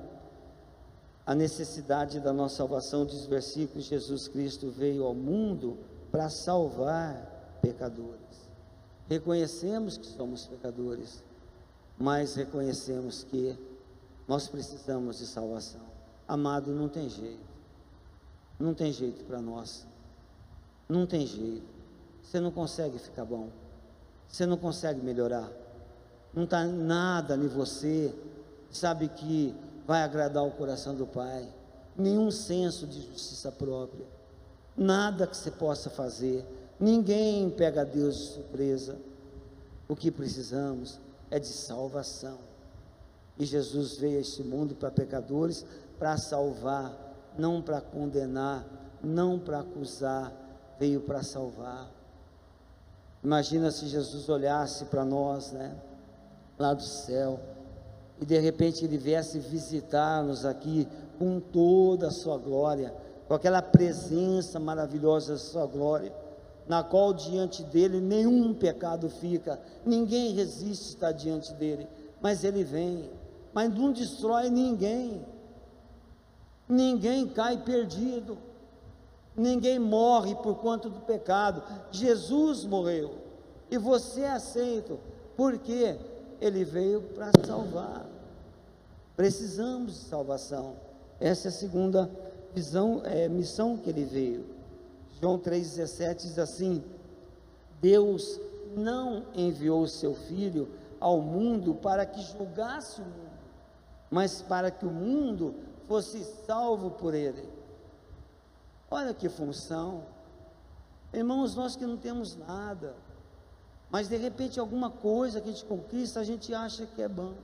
[1.25, 5.79] a necessidade da nossa salvação, diz o versículo: Jesus Cristo veio ao mundo
[6.13, 8.21] para salvar pecadores.
[9.09, 11.25] Reconhecemos que somos pecadores,
[11.97, 13.59] mas reconhecemos que
[14.29, 15.94] nós precisamos de salvação.
[16.27, 17.55] Amado, não tem jeito.
[18.59, 19.87] Não tem jeito para nós.
[20.89, 21.67] Não tem jeito.
[22.23, 23.49] Você não consegue ficar bom.
[24.29, 25.51] Você não consegue melhorar.
[26.33, 28.13] Não está nada em você,
[28.71, 29.55] sabe, que
[29.87, 31.49] vai agradar o coração do Pai.
[31.97, 34.05] Nenhum senso de justiça própria.
[34.77, 36.45] Nada que você possa fazer.
[36.81, 38.99] Ninguém pega Deus de surpresa.
[39.87, 40.99] O que precisamos
[41.31, 42.39] é de salvação.
[43.39, 45.65] E Jesus veio a este mundo para pecadores
[46.05, 46.93] para salvar,
[47.39, 48.63] não para condenar,
[49.03, 50.31] não para acusar,
[50.79, 51.89] veio para salvar.
[53.23, 55.75] Imagina se Jesus olhasse para nós, né,
[56.59, 57.41] lá do céu,
[58.21, 60.87] e de repente ele viesse visitar-nos aqui
[61.19, 62.95] com toda a sua glória,
[63.27, 66.13] com aquela presença maravilhosa da sua glória,
[66.69, 71.89] na qual diante dele nenhum pecado fica, ninguém resiste estar diante dele,
[72.21, 73.11] mas ele vem,
[73.55, 75.33] mas não destrói ninguém
[76.69, 78.39] Ninguém cai perdido.
[79.37, 81.63] Ninguém morre por conta do pecado.
[81.91, 83.19] Jesus morreu.
[83.71, 84.99] E você é aceito.
[85.37, 85.99] Porque
[86.41, 88.07] ele veio para salvar.
[89.17, 90.77] Precisamos de salvação.
[91.21, 92.11] Essa é a segunda
[92.55, 94.47] visão, é, missão que ele veio.
[95.21, 96.83] João 3,17 diz assim:
[97.81, 98.41] Deus
[98.77, 100.69] não enviou o seu filho
[101.01, 103.31] ao mundo para que julgasse o mundo,
[104.11, 105.55] mas para que o mundo
[105.87, 107.49] fosse salvo por ele.
[108.91, 110.05] Olha que função.
[111.13, 112.95] Irmãos, nós que não temos nada,
[113.91, 117.35] mas de repente alguma coisa que a gente conquista, a gente acha que é bom.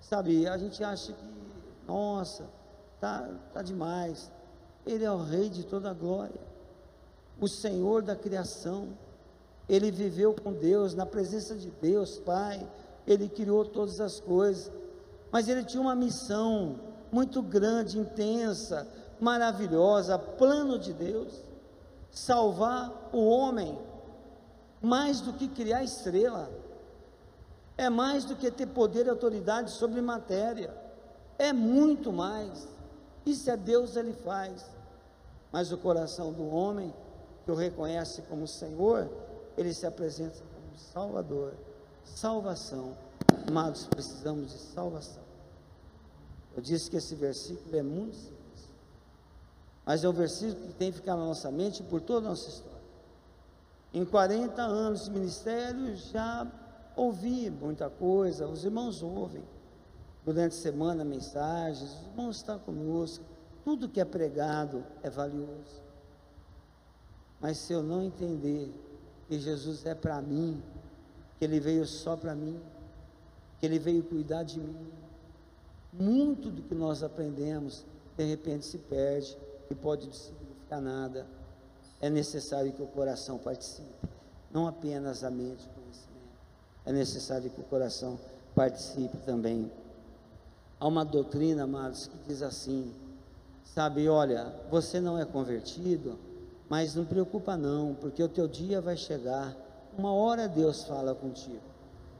[0.00, 1.24] Sabe, a gente acha que,
[1.86, 2.44] nossa,
[3.00, 4.30] tá, tá demais.
[4.86, 6.40] Ele é o rei de toda a glória.
[7.40, 8.88] O Senhor da criação.
[9.68, 12.66] Ele viveu com Deus, na presença de Deus, Pai.
[13.06, 14.72] Ele criou todas as coisas.
[15.30, 16.78] Mas ele tinha uma missão
[17.12, 18.88] muito grande, intensa,
[19.20, 21.44] maravilhosa, plano de Deus,
[22.10, 23.78] salvar o homem,
[24.80, 26.50] mais do que criar estrela,
[27.76, 30.74] é mais do que ter poder e autoridade sobre matéria,
[31.38, 32.66] é muito mais.
[33.24, 34.64] Isso é Deus, Ele faz.
[35.52, 36.92] Mas o coração do homem,
[37.44, 39.08] que o reconhece como Senhor,
[39.56, 41.54] ele se apresenta como Salvador.
[42.04, 42.96] Salvação.
[43.46, 45.22] Amados, precisamos de salvação.
[46.54, 48.68] Eu disse que esse versículo é muito simples,
[49.84, 52.48] mas é um versículo que tem que ficar na nossa mente por toda a nossa
[52.48, 52.72] história.
[53.94, 56.46] Em 40 anos de ministério, já
[56.96, 59.42] ouvi muita coisa, os irmãos ouvem,
[60.24, 63.24] durante a semana mensagens, os irmãos estão conosco,
[63.64, 65.82] tudo que é pregado é valioso.
[67.40, 68.72] Mas se eu não entender
[69.28, 70.62] que Jesus é para mim,
[71.38, 72.60] que Ele veio só para mim,
[73.58, 74.92] que Ele veio cuidar de mim,
[75.92, 77.84] muito do que nós aprendemos,
[78.16, 79.36] de repente se perde
[79.70, 81.26] e pode não significar nada.
[82.00, 84.08] É necessário que o coração participe,
[84.50, 86.12] não apenas a mente, o conhecimento.
[86.84, 88.18] É necessário que o coração
[88.54, 89.70] participe também.
[90.80, 92.92] Há uma doutrina, amados, que diz assim:
[93.64, 96.18] sabe, olha, você não é convertido,
[96.68, 99.54] mas não preocupa não, porque o teu dia vai chegar.
[99.96, 101.60] Uma hora Deus fala contigo.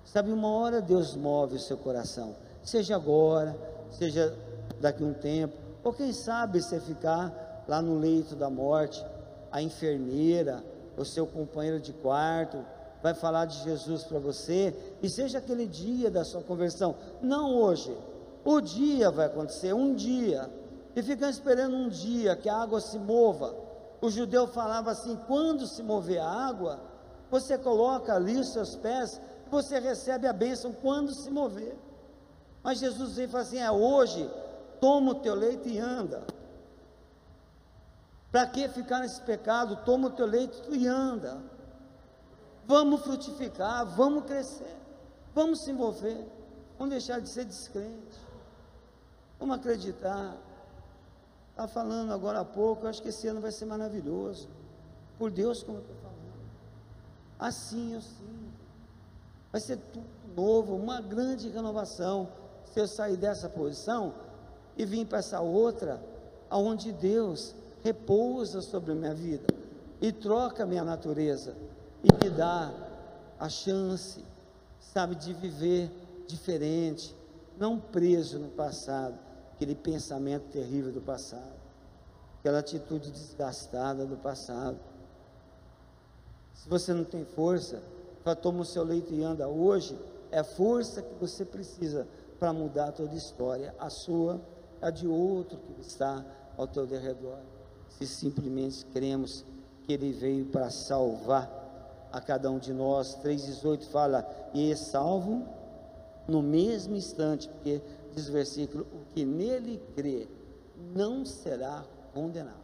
[0.04, 3.57] Sabe, uma hora Deus move o seu coração seja agora,
[3.90, 4.35] seja
[4.81, 9.05] daqui a um tempo, ou quem sabe você ficar lá no leito da morte,
[9.51, 10.64] a enfermeira,
[10.96, 12.64] o seu companheiro de quarto,
[13.03, 17.96] vai falar de Jesus para você, e seja aquele dia da sua conversão, não hoje,
[18.44, 20.48] o dia vai acontecer, um dia,
[20.94, 23.55] e ficar esperando um dia que a água se mova.
[24.01, 26.81] O judeu falava assim: quando se mover a água,
[27.31, 29.20] você coloca ali os seus pés,
[29.51, 31.77] você recebe a bênção quando se mover.
[32.62, 34.31] Mas Jesus vem e fala assim: é hoje,
[34.81, 36.22] toma o teu leito e anda.
[38.31, 39.77] Para que ficar nesse pecado?
[39.85, 41.42] Toma o teu leito e anda.
[42.66, 44.77] Vamos frutificar, vamos crescer,
[45.35, 46.25] vamos se envolver,
[46.79, 48.18] vamos deixar de ser descrente,
[49.38, 50.37] vamos acreditar.
[51.51, 54.48] Está falando agora há pouco, eu acho que esse ano vai ser maravilhoso.
[55.18, 56.12] Por Deus, como eu estou falando.
[57.38, 58.01] Assim eu.
[59.51, 62.29] Vai ser tudo novo, uma grande renovação.
[62.66, 64.14] Se eu sair dessa posição
[64.77, 66.03] e vir para essa outra,
[66.48, 69.46] aonde Deus repousa sobre a minha vida
[70.01, 71.55] e troca a minha natureza
[72.03, 72.72] e me dá
[73.38, 74.25] a chance,
[74.81, 75.90] sabe, de viver
[76.27, 77.14] diferente,
[77.59, 79.18] não preso no passado,
[79.55, 81.53] aquele pensamento terrível do passado,
[82.38, 84.79] aquela atitude desgastada do passado.
[86.55, 87.83] Se você não tem força,
[88.22, 89.98] para toma o seu leito e anda hoje,
[90.31, 92.07] é força que você precisa
[92.42, 94.40] para mudar toda a história, a sua,
[94.81, 96.24] a de outro que está
[96.57, 97.38] ao teu derredor.
[97.88, 99.44] Se simplesmente cremos
[99.85, 101.48] que Ele veio para salvar
[102.11, 103.16] a cada um de nós.
[103.22, 105.46] 3,18 fala, e é salvo
[106.26, 107.81] no mesmo instante, porque
[108.12, 110.26] diz o versículo, o que nele crê
[110.92, 112.57] não será condenado.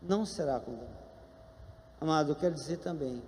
[0.00, 1.04] Não será condenado.
[2.00, 3.20] Amado, eu quero dizer também,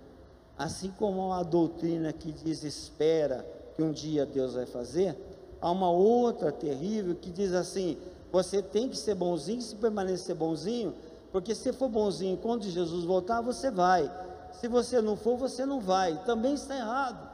[0.57, 5.15] assim como uma doutrina que diz espera que um dia Deus vai fazer,
[5.61, 7.95] há uma outra terrível que diz assim:
[8.31, 10.95] você tem que ser bonzinho, se permanecer bonzinho,
[11.31, 14.11] porque se for bonzinho quando Jesus voltar, você vai.
[14.59, 16.17] Se você não for, você não vai.
[16.25, 17.29] Também está errado.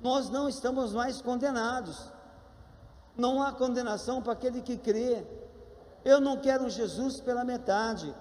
[0.00, 1.98] Nós não estamos mais condenados.
[3.14, 5.22] Não há condenação para aquele que crê.
[6.02, 8.14] Eu não quero um Jesus pela metade.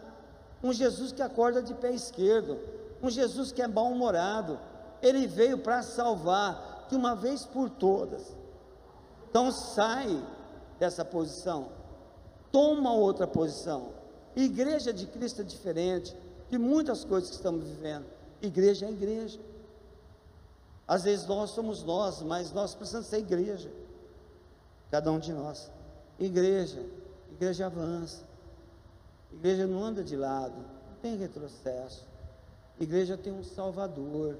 [0.62, 2.60] Um Jesus que acorda de pé esquerdo.
[3.02, 4.60] Um Jesus que é mal-humorado.
[5.02, 8.36] Ele veio para salvar de uma vez por todas.
[9.30, 10.22] Então sai
[10.80, 11.70] dessa posição.
[12.52, 13.90] Toma outra posição.
[14.36, 16.16] Igreja de Cristo é diferente
[16.50, 18.06] de muitas coisas que estamos vivendo.
[18.42, 19.40] Igreja é igreja.
[20.88, 23.72] Às vezes nós somos nós, mas nós precisamos ser igreja.
[24.92, 25.72] Cada um de nós.
[26.20, 26.86] Igreja.
[27.32, 28.24] Igreja avança.
[29.32, 30.56] Igreja não anda de lado.
[30.56, 32.06] Não tem retrocesso.
[32.80, 34.38] Igreja tem um Salvador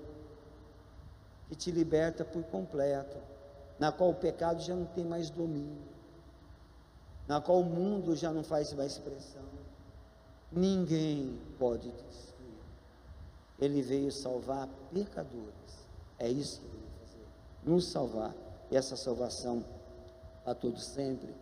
[1.54, 3.18] que te liberta por completo,
[3.78, 5.84] na qual o pecado já não tem mais domínio,
[7.28, 9.44] na qual o mundo já não faz mais expressão
[10.56, 12.34] ninguém pode destruir.
[13.60, 15.52] Ele veio salvar pecadores.
[16.20, 17.26] É isso que ele veio fazer.
[17.66, 18.34] Nos salvar.
[18.72, 19.64] E essa salvação
[20.46, 21.34] a todos sempre.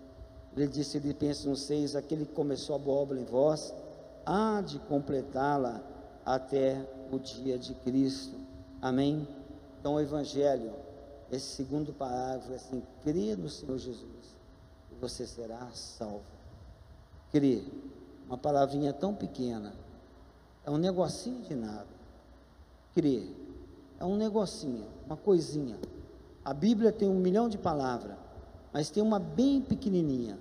[0.55, 0.99] Ele disse,
[1.47, 3.73] no 6, aquele que começou a boa obra em vós,
[4.25, 5.81] há de completá-la
[6.25, 8.35] até o dia de Cristo.
[8.81, 9.27] Amém?
[9.81, 10.73] Então o Evangelho,
[11.31, 14.37] esse segundo parágrafo é assim, crê no Senhor Jesus
[14.91, 16.21] e você será salvo.
[17.31, 17.63] Crê
[18.27, 19.73] uma palavrinha tão pequena,
[20.63, 21.87] é um negocinho de nada.
[22.93, 23.35] Crer,
[23.99, 25.79] é um negocinho, uma coisinha.
[26.45, 28.15] A Bíblia tem um milhão de palavras,
[28.71, 30.37] mas tem uma bem pequenininha.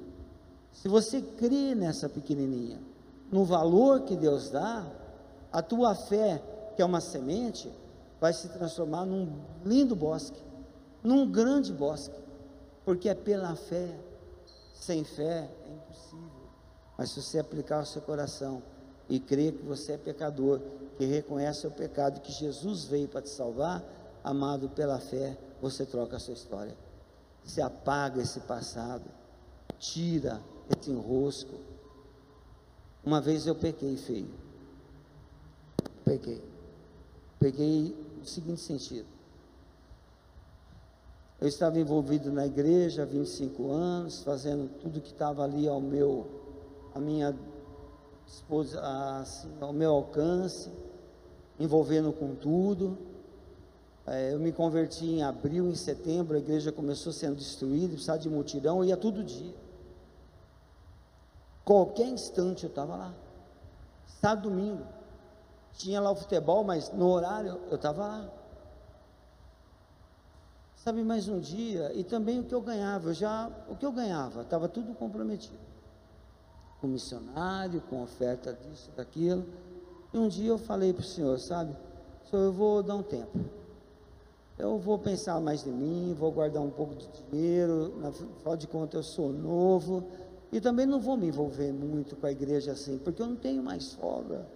[0.70, 2.79] Se você crê nessa pequenininha,
[3.33, 4.87] no valor que Deus dá,
[5.50, 6.42] a tua fé,
[6.76, 7.72] que é uma semente,
[8.21, 10.41] vai se transformar num lindo bosque,
[11.03, 12.21] num grande bosque,
[12.85, 13.99] porque é pela fé.
[14.75, 16.31] Sem fé é impossível.
[16.97, 18.63] Mas se você aplicar o seu coração
[19.09, 20.61] e crer que você é pecador,
[20.97, 23.83] que reconhece o pecado, que Jesus veio para te salvar,
[24.23, 26.77] amado pela fé, você troca a sua história.
[27.45, 29.05] Você apaga esse passado,
[29.79, 30.41] tira
[30.77, 31.55] esse enrosco.
[33.05, 34.31] Uma vez eu pequei feio.
[36.05, 36.43] Pequei.
[37.39, 39.07] Peguei no seguinte sentido.
[41.41, 46.41] Eu estava envolvido na igreja há 25 anos, fazendo tudo que estava ali ao meu
[46.95, 47.35] a minha
[49.23, 50.71] assim, ao meu alcance,
[51.59, 52.99] envolvendo com tudo.
[54.07, 58.29] É, eu me converti em abril, em setembro, a igreja começou sendo destruída, precisava de
[58.29, 59.55] multidão, eu ia todo dia.
[61.64, 63.14] Qualquer instante eu estava lá.
[64.21, 64.83] Sábado, domingo.
[65.75, 68.31] Tinha lá o futebol, mas no horário eu estava lá.
[70.77, 73.93] Sabe, mais um dia, e também o que eu ganhava, eu já, o que eu
[73.93, 75.71] ganhava, estava tudo comprometido
[76.81, 79.45] com missionário, com oferta disso, daquilo.
[80.12, 81.77] E um dia eu falei para o Senhor, sabe?
[82.31, 83.39] Senhor, eu vou dar um tempo.
[84.59, 88.95] Eu vou pensar mais de mim, vou guardar um pouco de dinheiro, afinal de contas
[88.95, 90.05] eu sou novo,
[90.53, 93.62] e também não vou me envolver muito com a igreja assim, porque eu não tenho
[93.62, 94.47] mais folga,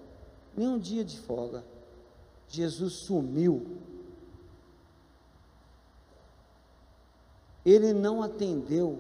[0.57, 1.65] nem um dia de folga.
[2.49, 3.79] Jesus sumiu.
[7.65, 8.99] Ele não atendeu.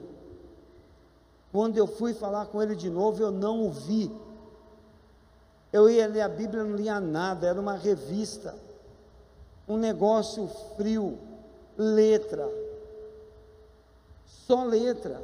[1.52, 4.10] Quando eu fui falar com ele de novo, eu não o vi.
[5.72, 8.56] Eu ia ler a Bíblia, não lia nada, era uma revista,
[9.66, 11.18] um negócio frio,
[11.76, 12.48] letra,
[14.24, 15.20] só letra.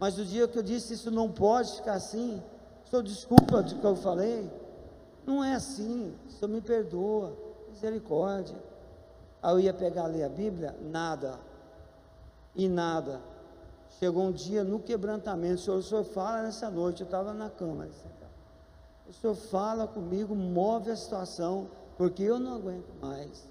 [0.00, 2.42] Mas o dia que eu disse isso não pode ficar assim,
[2.90, 4.50] sou desculpa do que eu falei,
[5.24, 7.36] não é assim, o Senhor me perdoa,
[7.68, 8.56] misericórdia.
[9.40, 11.38] Aí eu ia pegar ler a Bíblia, nada,
[12.54, 13.20] e nada.
[13.98, 17.48] Chegou um dia no quebrantamento, o Senhor, o senhor fala nessa noite, eu estava na
[17.48, 17.88] cama,
[19.08, 23.48] o Senhor fala comigo, move a situação, porque eu não aguento mais.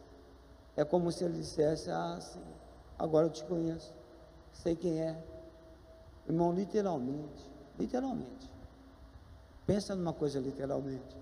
[0.75, 2.41] É como se ele dissesse, ah, sim,
[2.97, 3.93] agora eu te conheço,
[4.53, 5.21] sei quem é.
[6.27, 8.49] Irmão, literalmente, literalmente.
[9.69, 11.15] Pensa numa coisa literalmente.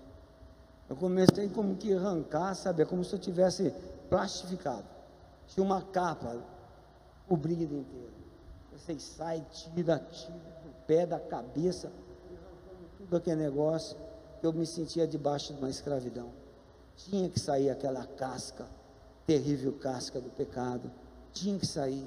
[0.88, 2.80] Eu comecei como que arrancar, sabe?
[2.80, 3.70] É como se eu tivesse
[4.08, 4.86] plastificado.
[5.48, 6.34] Tinha uma capa
[7.28, 8.10] cobrida inteira.
[8.72, 10.32] Você sai, tira, tira
[10.64, 11.92] do pé, da cabeça,
[12.96, 13.98] tudo aquele negócio,
[14.42, 16.30] eu me sentia debaixo de uma escravidão.
[16.96, 18.64] Tinha que sair aquela casca,
[19.26, 20.90] terrível casca do pecado.
[21.34, 22.06] Tinha que sair,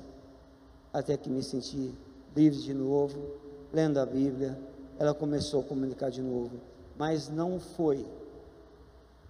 [0.91, 1.93] até que me senti
[2.35, 3.35] livre de novo,
[3.71, 4.70] lendo a Bíblia.
[5.01, 6.59] Ela começou a comunicar de novo,
[6.95, 8.05] mas não foi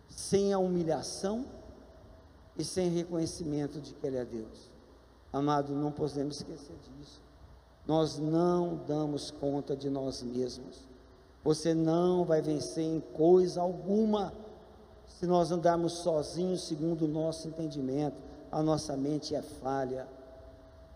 [0.09, 1.45] sem a humilhação
[2.57, 4.69] e sem reconhecimento de que Ele é Deus.
[5.31, 7.21] Amado, não podemos esquecer disso.
[7.87, 10.85] Nós não damos conta de nós mesmos.
[11.41, 14.33] Você não vai vencer em coisa alguma
[15.07, 18.17] se nós andarmos sozinhos segundo o nosso entendimento.
[18.51, 20.05] A nossa mente é falha,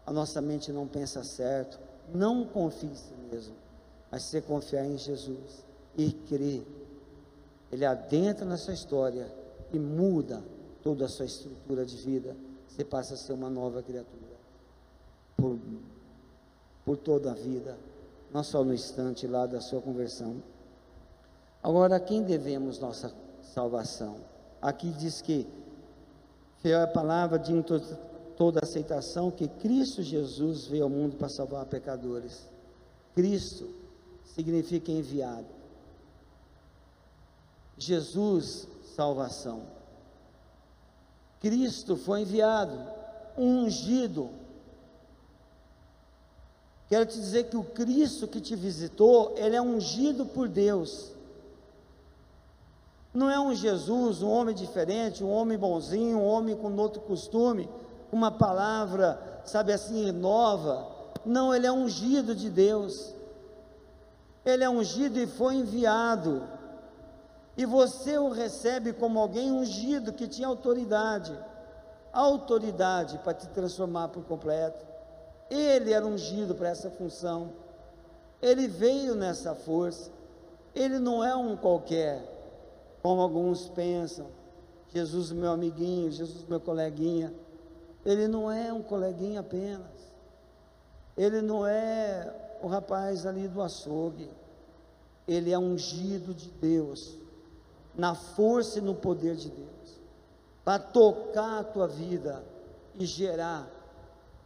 [0.06, 1.80] a nossa mente não pensa certo.
[2.14, 3.56] Não confie em si mesmo,
[4.16, 5.66] mas se confiar em Jesus
[5.98, 6.66] e crer
[7.70, 9.30] ele adentra na sua história
[9.74, 10.42] e muda
[10.82, 12.34] toda a sua estrutura de vida.
[12.66, 14.38] Você passa a ser uma nova criatura.
[15.36, 15.60] Por,
[16.86, 17.78] por toda a vida,
[18.32, 20.42] não só no instante lá da sua conversão.
[21.62, 23.14] Agora, a quem devemos nossa
[23.54, 24.16] salvação?
[24.62, 25.46] Aqui diz que
[26.60, 27.52] fiel é a palavra de
[28.38, 32.48] toda aceitação que Cristo Jesus veio ao mundo para salvar pecadores.
[33.14, 33.84] Cristo
[34.34, 35.48] significa enviado.
[37.78, 39.64] Jesus, salvação.
[41.40, 42.80] Cristo foi enviado,
[43.38, 44.30] ungido.
[46.88, 51.12] Quero te dizer que o Cristo que te visitou, ele é ungido por Deus.
[53.14, 57.70] Não é um Jesus, um homem diferente, um homem bonzinho, um homem com outro costume,
[58.12, 60.88] uma palavra, sabe assim, nova.
[61.26, 63.15] Não, ele é ungido de Deus.
[64.46, 66.48] Ele é ungido e foi enviado
[67.58, 71.36] e você o recebe como alguém ungido que tinha autoridade
[72.16, 74.86] autoridade para te transformar por completo.
[75.50, 77.52] Ele era ungido para essa função.
[78.42, 80.10] Ele veio nessa força.
[80.74, 82.24] Ele não é um qualquer,
[83.04, 84.28] como alguns pensam.
[84.94, 87.34] Jesus, meu amiguinho, Jesus, meu coleguinha.
[88.06, 89.86] Ele não é um coleguinha apenas.
[91.18, 94.30] Ele não é o rapaz ali do açougue.
[95.28, 97.18] Ele é ungido de Deus
[97.96, 100.00] na força e no poder de Deus,
[100.64, 102.44] para tocar a tua vida
[103.00, 103.68] e gerar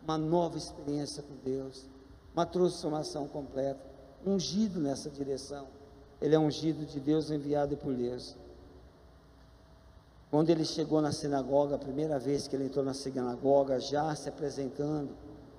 [0.03, 1.85] uma nova experiência com Deus,
[2.33, 3.79] uma transformação completa,
[4.25, 5.67] ungido nessa direção.
[6.21, 8.35] Ele é ungido de Deus, enviado por Deus.
[10.29, 14.29] Quando ele chegou na sinagoga, a primeira vez que ele entrou na sinagoga, já se
[14.29, 15.09] apresentando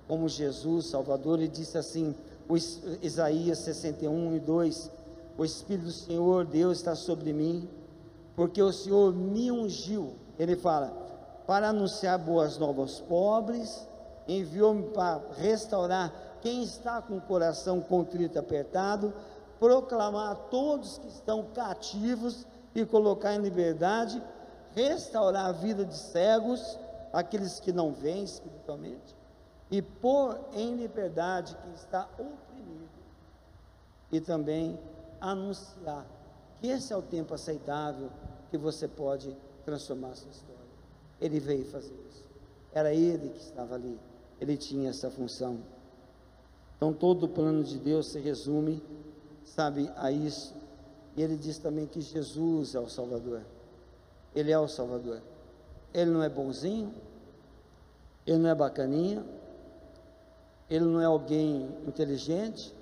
[0.07, 2.15] como Jesus, Salvador, ele disse assim,
[2.55, 4.91] Isaías 61 e 2:
[5.37, 7.69] O Espírito do Senhor, Deus está sobre mim,
[8.35, 10.15] porque o Senhor me ungiu.
[10.39, 11.01] Ele fala,
[11.45, 13.87] para anunciar boas novas aos pobres,
[14.27, 19.13] enviou-me para restaurar quem está com o coração contrito apertado,
[19.59, 24.21] proclamar a todos que estão cativos e colocar em liberdade,
[24.73, 26.79] restaurar a vida de cegos,
[27.11, 29.15] aqueles que não veem espiritualmente,
[29.71, 32.89] e pôr em liberdade quem está oprimido,
[34.11, 34.77] e também
[35.21, 36.05] anunciar
[36.59, 38.11] que esse é o tempo aceitável
[38.49, 40.61] que você pode transformar sua história.
[41.21, 42.25] Ele veio fazer isso.
[42.73, 43.97] Era ele que estava ali.
[44.39, 45.59] Ele tinha essa função.
[46.75, 48.83] Então todo o plano de Deus se resume,
[49.43, 50.53] sabe, a isso.
[51.15, 53.41] E ele diz também que Jesus é o Salvador.
[54.35, 55.21] Ele é o Salvador.
[55.93, 56.93] Ele não é bonzinho,
[58.25, 59.25] ele não é bacaninha,
[60.71, 62.73] ele não é alguém inteligente,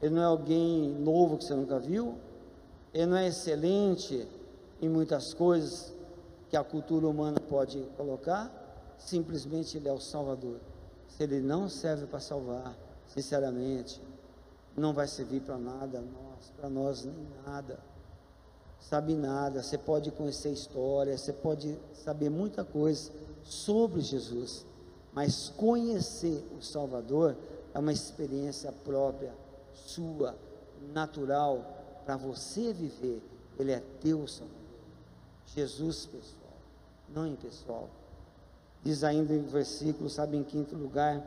[0.00, 2.14] ele não é alguém novo que você nunca viu,
[2.94, 4.26] ele não é excelente
[4.80, 5.92] em muitas coisas
[6.48, 8.50] que a cultura humana pode colocar,
[8.96, 10.58] simplesmente ele é o Salvador.
[11.06, 12.74] Se ele não serve para salvar,
[13.06, 14.00] sinceramente,
[14.74, 17.78] não vai servir para nada nós, para nós nem nada.
[18.80, 24.64] Sabe nada, você pode conhecer história, você pode saber muita coisa sobre Jesus,
[25.16, 27.34] mas conhecer o Salvador
[27.72, 29.32] é uma experiência própria,
[29.72, 30.36] sua,
[30.92, 31.64] natural,
[32.04, 33.22] para você viver.
[33.58, 34.54] Ele é teu Salvador.
[35.46, 36.52] Jesus pessoal,
[37.08, 37.88] não impessoal.
[38.84, 41.22] Diz ainda em versículo, sabe, em quinto lugar,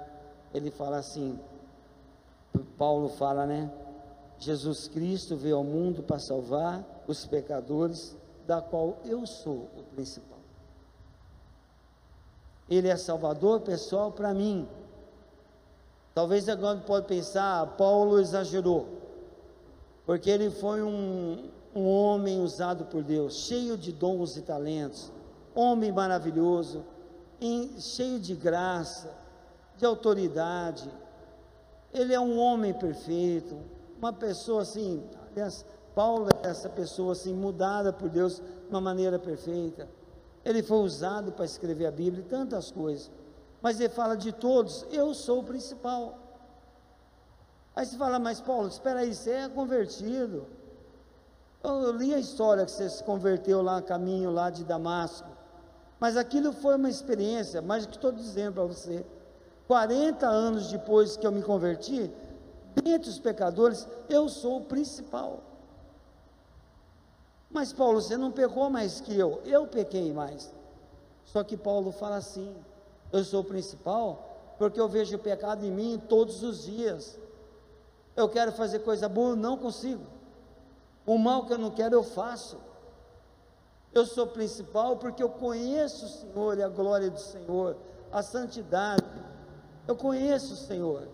[0.54, 1.40] ele fala assim:
[2.78, 3.72] Paulo fala, né?
[4.38, 8.16] Jesus Cristo veio ao mundo para salvar os pecadores,
[8.46, 10.39] da qual eu sou o principal.
[12.70, 14.68] Ele é salvador pessoal para mim.
[16.14, 18.88] Talvez agora pode pensar, Paulo exagerou,
[20.06, 25.12] porque ele foi um, um homem usado por Deus, cheio de dons e talentos,
[25.56, 26.84] homem maravilhoso,
[27.40, 29.10] em, cheio de graça,
[29.78, 30.90] de autoridade.
[31.94, 33.58] Ele é um homem perfeito,
[33.98, 35.66] uma pessoa assim, aliás,
[35.96, 39.88] Paulo é essa pessoa assim, mudada por Deus de uma maneira perfeita.
[40.44, 43.12] Ele foi usado para escrever a Bíblia e tantas coisas.
[43.62, 46.18] Mas ele fala de todos, eu sou o principal.
[47.76, 50.48] Aí você fala, mas Paulo, espera aí, você é convertido.
[51.64, 55.28] Eu, eu li a história que você se converteu lá no caminho lá de Damasco.
[56.00, 59.06] Mas aquilo foi uma experiência, mas o que estou dizendo para você,
[59.68, 62.10] 40 anos depois que eu me converti,
[62.82, 65.44] dentre os pecadores, eu sou o principal.
[67.50, 70.54] Mas Paulo, você não pecou mais que eu, eu pequei mais.
[71.26, 72.56] Só que Paulo fala assim:
[73.12, 77.18] eu sou o principal, porque eu vejo o pecado em mim todos os dias.
[78.16, 80.04] Eu quero fazer coisa boa, não consigo.
[81.06, 82.58] O mal que eu não quero, eu faço.
[83.91, 87.76] Eu sou principal porque eu conheço o Senhor e a glória do Senhor,
[88.12, 89.04] a santidade.
[89.88, 91.08] Eu conheço o Senhor,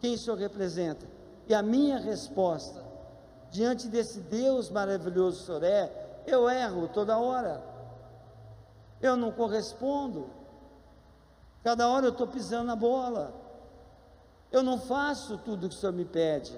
[0.00, 1.06] quem o Senhor representa.
[1.48, 2.81] E a minha resposta
[3.52, 7.62] diante desse Deus maravilhoso Senhor é, eu erro toda hora.
[9.00, 10.30] Eu não correspondo.
[11.62, 13.34] Cada hora eu estou pisando na bola.
[14.50, 16.56] Eu não faço tudo que o Senhor me pede.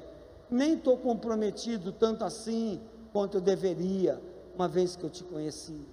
[0.48, 2.80] Nem estou comprometido tanto assim
[3.12, 4.22] quanto eu deveria
[4.54, 5.88] uma vez que eu te conheci.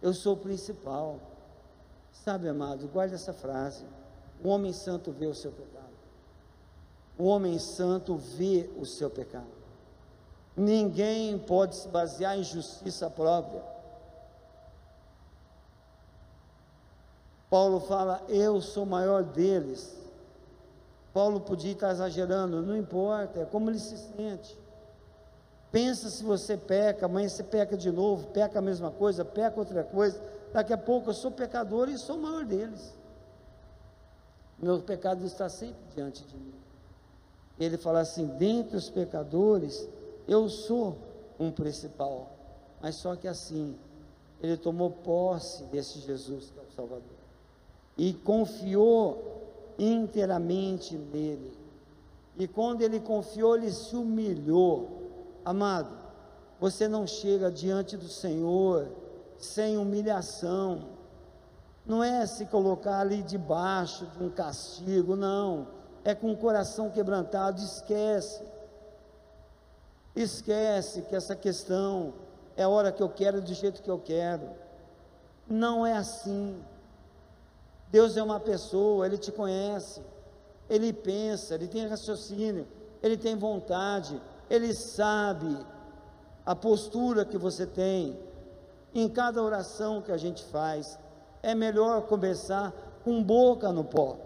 [0.00, 1.18] Eu sou o principal.
[2.12, 3.84] Sabe, amado, guarde essa frase.
[4.42, 5.90] O homem santo vê o seu pecado.
[7.18, 9.59] O homem santo vê o seu pecado.
[10.56, 13.62] Ninguém pode se basear em justiça própria.
[17.48, 19.96] Paulo fala, eu sou maior deles.
[21.12, 24.56] Paulo podia estar exagerando, não importa, é como ele se sente.
[25.72, 29.82] Pensa se você peca, amanhã você peca de novo, peca a mesma coisa, peca outra
[29.82, 30.20] coisa.
[30.52, 32.94] Daqui a pouco eu sou pecador e sou o maior deles.
[34.58, 36.54] Meu pecado está sempre diante de mim.
[37.58, 39.88] Ele fala assim: dentre os pecadores,
[40.26, 40.96] eu sou
[41.38, 42.30] um principal.
[42.80, 43.76] Mas só que assim,
[44.42, 47.20] ele tomou posse desse Jesus que é o Salvador.
[47.96, 51.52] E confiou inteiramente nele.
[52.38, 55.00] E quando ele confiou, ele se humilhou
[55.44, 55.96] Amado,
[56.60, 58.88] você não chega diante do Senhor
[59.38, 60.82] sem humilhação.
[61.86, 65.66] Não é se colocar ali debaixo de um castigo, não.
[66.04, 68.42] É com o coração quebrantado, esquece.
[70.14, 72.14] Esquece que essa questão
[72.56, 74.48] é a hora que eu quero, do jeito que eu quero.
[75.48, 76.62] Não é assim.
[77.90, 80.02] Deus é uma pessoa, Ele te conhece,
[80.68, 82.66] Ele pensa, Ele tem raciocínio,
[83.02, 85.56] Ele tem vontade, ele sabe
[86.44, 88.18] a postura que você tem
[88.92, 90.98] em cada oração que a gente faz.
[91.40, 94.18] É melhor começar com boca no pó.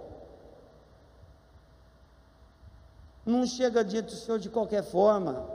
[3.27, 5.47] Não chega diante do Senhor de qualquer forma.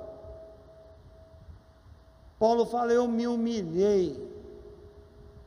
[2.40, 4.28] Paulo fala: Eu me humilhei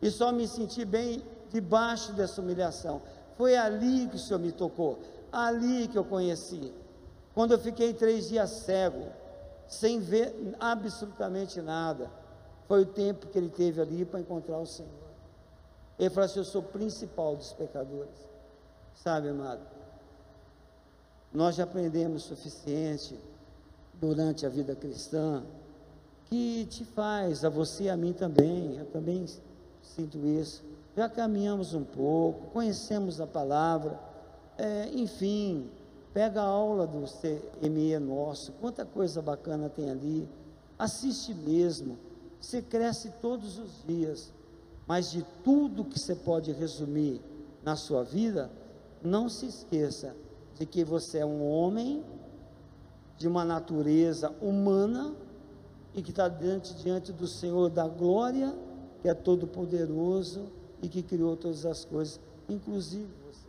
[0.01, 3.01] e só me senti bem debaixo dessa humilhação.
[3.37, 4.99] Foi ali que o Senhor me tocou,
[5.33, 6.73] ali que eu conheci.
[7.35, 9.07] Quando eu fiquei três dias cego,
[9.67, 12.11] sem ver absolutamente nada,
[12.69, 14.91] foi o tempo que ele teve ali para encontrar o Senhor.
[15.99, 18.29] Ele falou assim: Eu sou o principal dos pecadores.
[18.95, 19.63] Sabe, amado?
[21.33, 23.19] Nós já aprendemos o suficiente
[23.95, 25.43] durante a vida cristã
[26.33, 29.27] que te faz, a você e a mim também, eu também
[29.83, 30.65] sinto isso.
[30.97, 34.01] Já caminhamos um pouco, conhecemos a palavra,
[34.57, 35.69] é, enfim,
[36.15, 40.27] pega a aula do CME nosso, quanta coisa bacana tem ali,
[40.79, 41.99] assiste mesmo,
[42.41, 44.33] você cresce todos os dias,
[44.87, 47.21] mas de tudo que você pode resumir
[47.63, 48.51] na sua vida,
[49.03, 50.17] não se esqueça
[50.59, 52.03] de que você é um homem
[53.19, 55.15] de uma natureza humana
[55.95, 58.57] e que está diante, diante do Senhor da glória,
[59.01, 63.47] que é todo poderoso e que criou todas as coisas, inclusive você.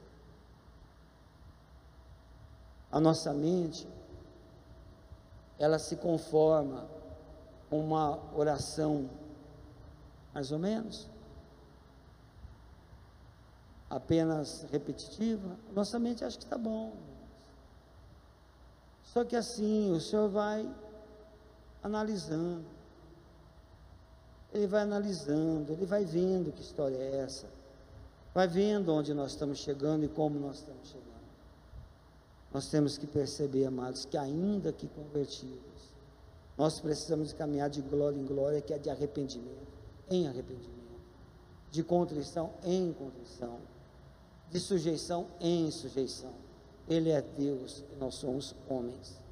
[2.92, 3.88] A nossa mente,
[5.58, 6.86] ela se conforma
[7.70, 9.10] com uma oração,
[10.34, 11.08] mais ou menos,
[13.90, 16.94] apenas repetitiva, nossa mente acha que está bom.
[19.04, 20.68] Só que assim, o Senhor vai
[21.84, 22.66] analisando.
[24.54, 27.48] Ele vai analisando, ele vai vendo que história é essa.
[28.34, 31.04] Vai vendo onde nós estamos chegando e como nós estamos chegando.
[32.54, 35.92] Nós temos que perceber, amados, que ainda que convertidos,
[36.58, 39.74] nós precisamos caminhar de glória em glória, que é de arrependimento
[40.10, 40.72] em arrependimento,
[41.72, 43.58] de contrição em contrição,
[44.52, 46.34] de sujeição em sujeição.
[46.88, 49.23] Ele é Deus e nós somos homens.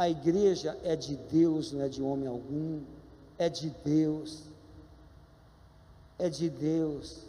[0.00, 2.80] A igreja é de Deus, não é de homem algum,
[3.36, 4.44] é de Deus.
[6.18, 7.26] É de Deus.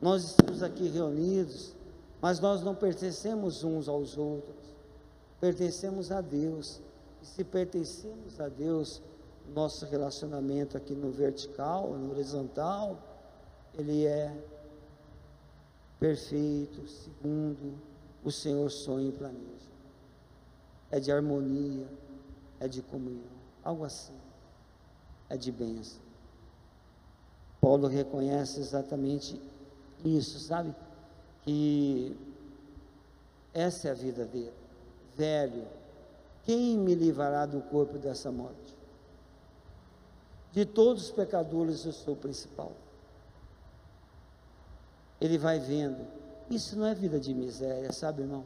[0.00, 1.74] Nós estamos aqui reunidos,
[2.20, 4.54] mas nós não pertencemos uns aos outros,
[5.40, 6.80] pertencemos a Deus.
[7.20, 9.02] E se pertencemos a Deus,
[9.52, 12.96] nosso relacionamento aqui no vertical, no horizontal,
[13.76, 14.32] ele é
[15.98, 17.74] perfeito, segundo
[18.22, 19.71] o Senhor sonha e planeja.
[20.92, 21.88] É de harmonia,
[22.60, 23.32] é de comunhão,
[23.64, 24.14] algo assim.
[25.28, 26.00] É de bênção.
[27.60, 29.40] Paulo reconhece exatamente
[30.04, 30.72] isso, sabe?
[31.42, 32.16] Que
[33.52, 34.52] essa é a vida dele.
[35.16, 35.66] Velho,
[36.44, 38.76] quem me livrará do corpo dessa morte?
[40.52, 42.72] De todos os pecadores, eu sou o principal.
[45.20, 46.22] Ele vai vendo
[46.52, 48.44] isso não é vida de miséria, sabe, irmão?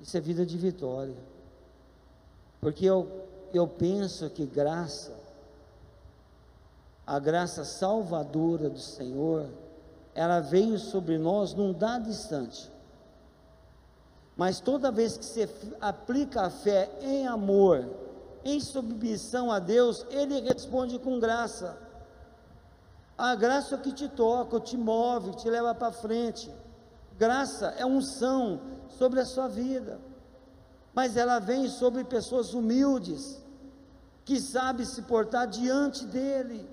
[0.00, 1.16] Isso é vida de vitória.
[2.60, 5.12] Porque eu, eu penso que graça,
[7.06, 9.48] a graça salvadora do Senhor,
[10.14, 12.70] ela veio sobre nós num dado instante.
[14.36, 15.48] Mas toda vez que você
[15.80, 17.88] aplica a fé em amor,
[18.44, 21.76] em submissão a Deus, Ele responde com graça.
[23.16, 26.48] A graça é que te toca, te move, te leva para frente.
[27.18, 29.98] Graça é unção sobre a sua vida.
[30.94, 33.42] Mas ela vem sobre pessoas humildes,
[34.24, 36.68] que sabem se portar diante dele.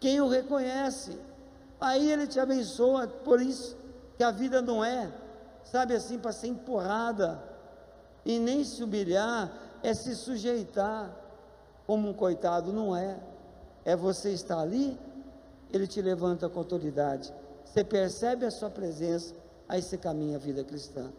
[0.00, 1.18] Quem o reconhece.
[1.80, 3.76] Aí ele te abençoa, por isso
[4.16, 5.12] que a vida não é,
[5.64, 7.42] sabe assim, para ser empurrada
[8.24, 9.50] e nem se humilhar,
[9.82, 11.10] é se sujeitar
[11.86, 13.18] como um coitado, não é.
[13.84, 14.96] É você estar ali
[15.72, 17.32] ele te levanta com autoridade.
[17.72, 19.34] Você percebe a sua presença,
[19.66, 21.10] aí você caminha a vida cristã.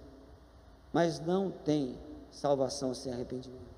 [0.91, 1.97] Mas não tem
[2.29, 3.73] salvação sem arrependimento.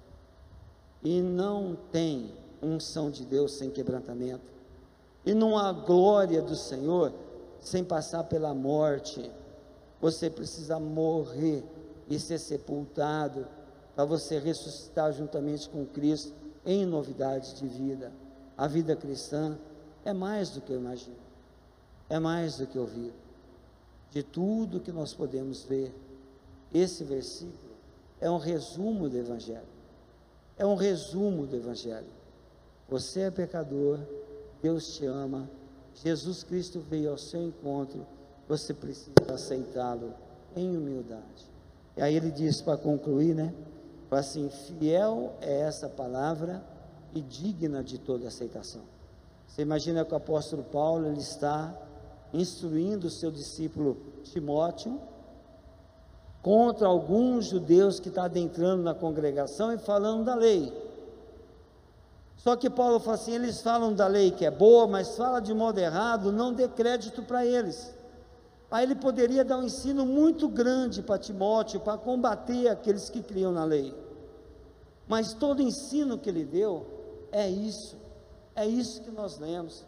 [1.02, 4.44] E não tem unção de Deus sem quebrantamento.
[5.26, 7.14] E não há glória do Senhor
[7.62, 9.32] sem passar pela morte.
[10.02, 11.64] Você precisa morrer
[12.10, 13.48] e ser sepultado
[13.96, 16.34] para você ressuscitar juntamente com Cristo
[16.66, 18.12] em novidades de vida.
[18.58, 19.58] A vida cristã
[20.04, 21.16] é mais do que eu imagino,
[22.10, 23.14] é mais do que ouvir.
[24.12, 25.94] De tudo que nós podemos ver,
[26.74, 27.76] esse versículo
[28.20, 29.76] é um resumo do Evangelho.
[30.58, 32.08] É um resumo do Evangelho.
[32.88, 34.00] Você é pecador,
[34.62, 35.50] Deus te ama,
[35.96, 38.06] Jesus Cristo veio ao seu encontro,
[38.48, 40.14] você precisa aceitá-lo
[40.56, 41.50] em humildade.
[41.98, 43.54] E aí ele diz para concluir, né?
[44.10, 46.64] Fala assim: fiel é essa palavra
[47.14, 48.82] e digna de toda aceitação.
[49.48, 51.74] Você imagina que o apóstolo Paulo ele está
[52.34, 55.00] instruindo seu discípulo Timóteo
[56.42, 60.72] contra alguns judeus que estão tá adentrando na congregação e falando da lei.
[62.38, 65.54] Só que Paulo fala assim: eles falam da lei que é boa, mas fala de
[65.54, 67.94] modo errado, não dê crédito para eles.
[68.70, 73.52] Aí ele poderia dar um ensino muito grande para Timóteo, para combater aqueles que criam
[73.52, 73.94] na lei.
[75.08, 76.86] Mas todo ensino que ele deu
[77.32, 77.98] é isso.
[78.56, 79.84] É isso que nós lemos.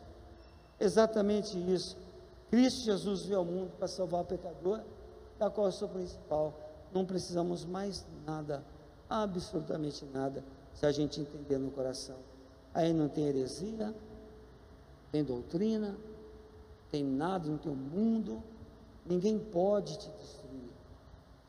[0.79, 1.97] Exatamente isso.
[2.49, 4.81] Cristo Jesus veio ao mundo para salvar o pecador,
[5.37, 6.53] da qual eu sou principal.
[6.93, 8.63] Não precisamos mais nada,
[9.09, 10.43] absolutamente nada,
[10.73, 12.17] se a gente entender no coração.
[12.73, 13.93] Aí não tem heresia,
[15.11, 15.97] tem doutrina,
[16.89, 18.41] tem nada no teu mundo,
[19.05, 20.69] ninguém pode te destruir,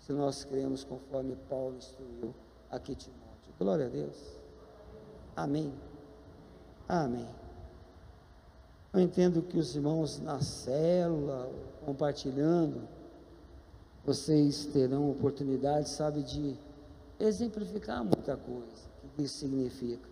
[0.00, 2.34] se nós cremos conforme Paulo instruiu
[2.70, 3.52] aqui Timóteo.
[3.58, 4.16] Glória a Deus.
[5.36, 5.72] Amém.
[6.88, 7.28] Amém.
[8.98, 11.48] Eu entendo que os irmãos na célula,
[11.86, 12.88] compartilhando,
[14.04, 16.56] vocês terão oportunidade, sabe, de
[17.16, 20.08] exemplificar muita coisa, o que isso significa.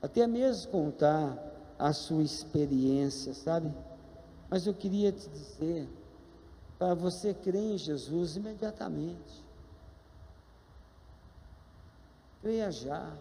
[0.00, 1.36] Até mesmo contar
[1.76, 3.74] a sua experiência, sabe?
[4.48, 5.88] Mas eu queria te dizer,
[6.78, 9.44] para você crer em Jesus imediatamente.
[12.40, 13.12] Creia já.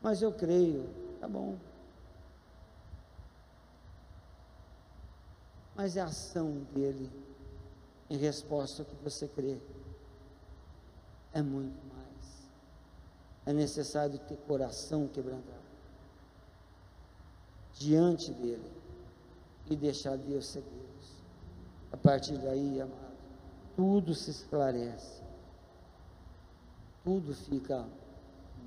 [0.00, 0.88] Mas eu creio,
[1.20, 1.56] tá bom.
[5.74, 7.10] Mas é a ação dele
[8.08, 9.58] em resposta ao que você crê.
[11.32, 12.48] É muito mais.
[13.46, 15.64] É necessário ter coração quebrantado
[17.78, 18.70] diante dele
[19.68, 21.12] e deixar Deus ser Deus.
[21.92, 23.14] A partir daí, amado,
[23.76, 25.22] tudo se esclarece.
[27.02, 27.84] Tudo fica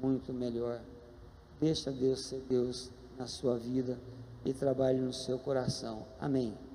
[0.01, 0.81] muito melhor.
[1.59, 3.97] Deixa Deus ser Deus na sua vida
[4.45, 6.05] e trabalhe no seu coração.
[6.19, 6.66] Amém.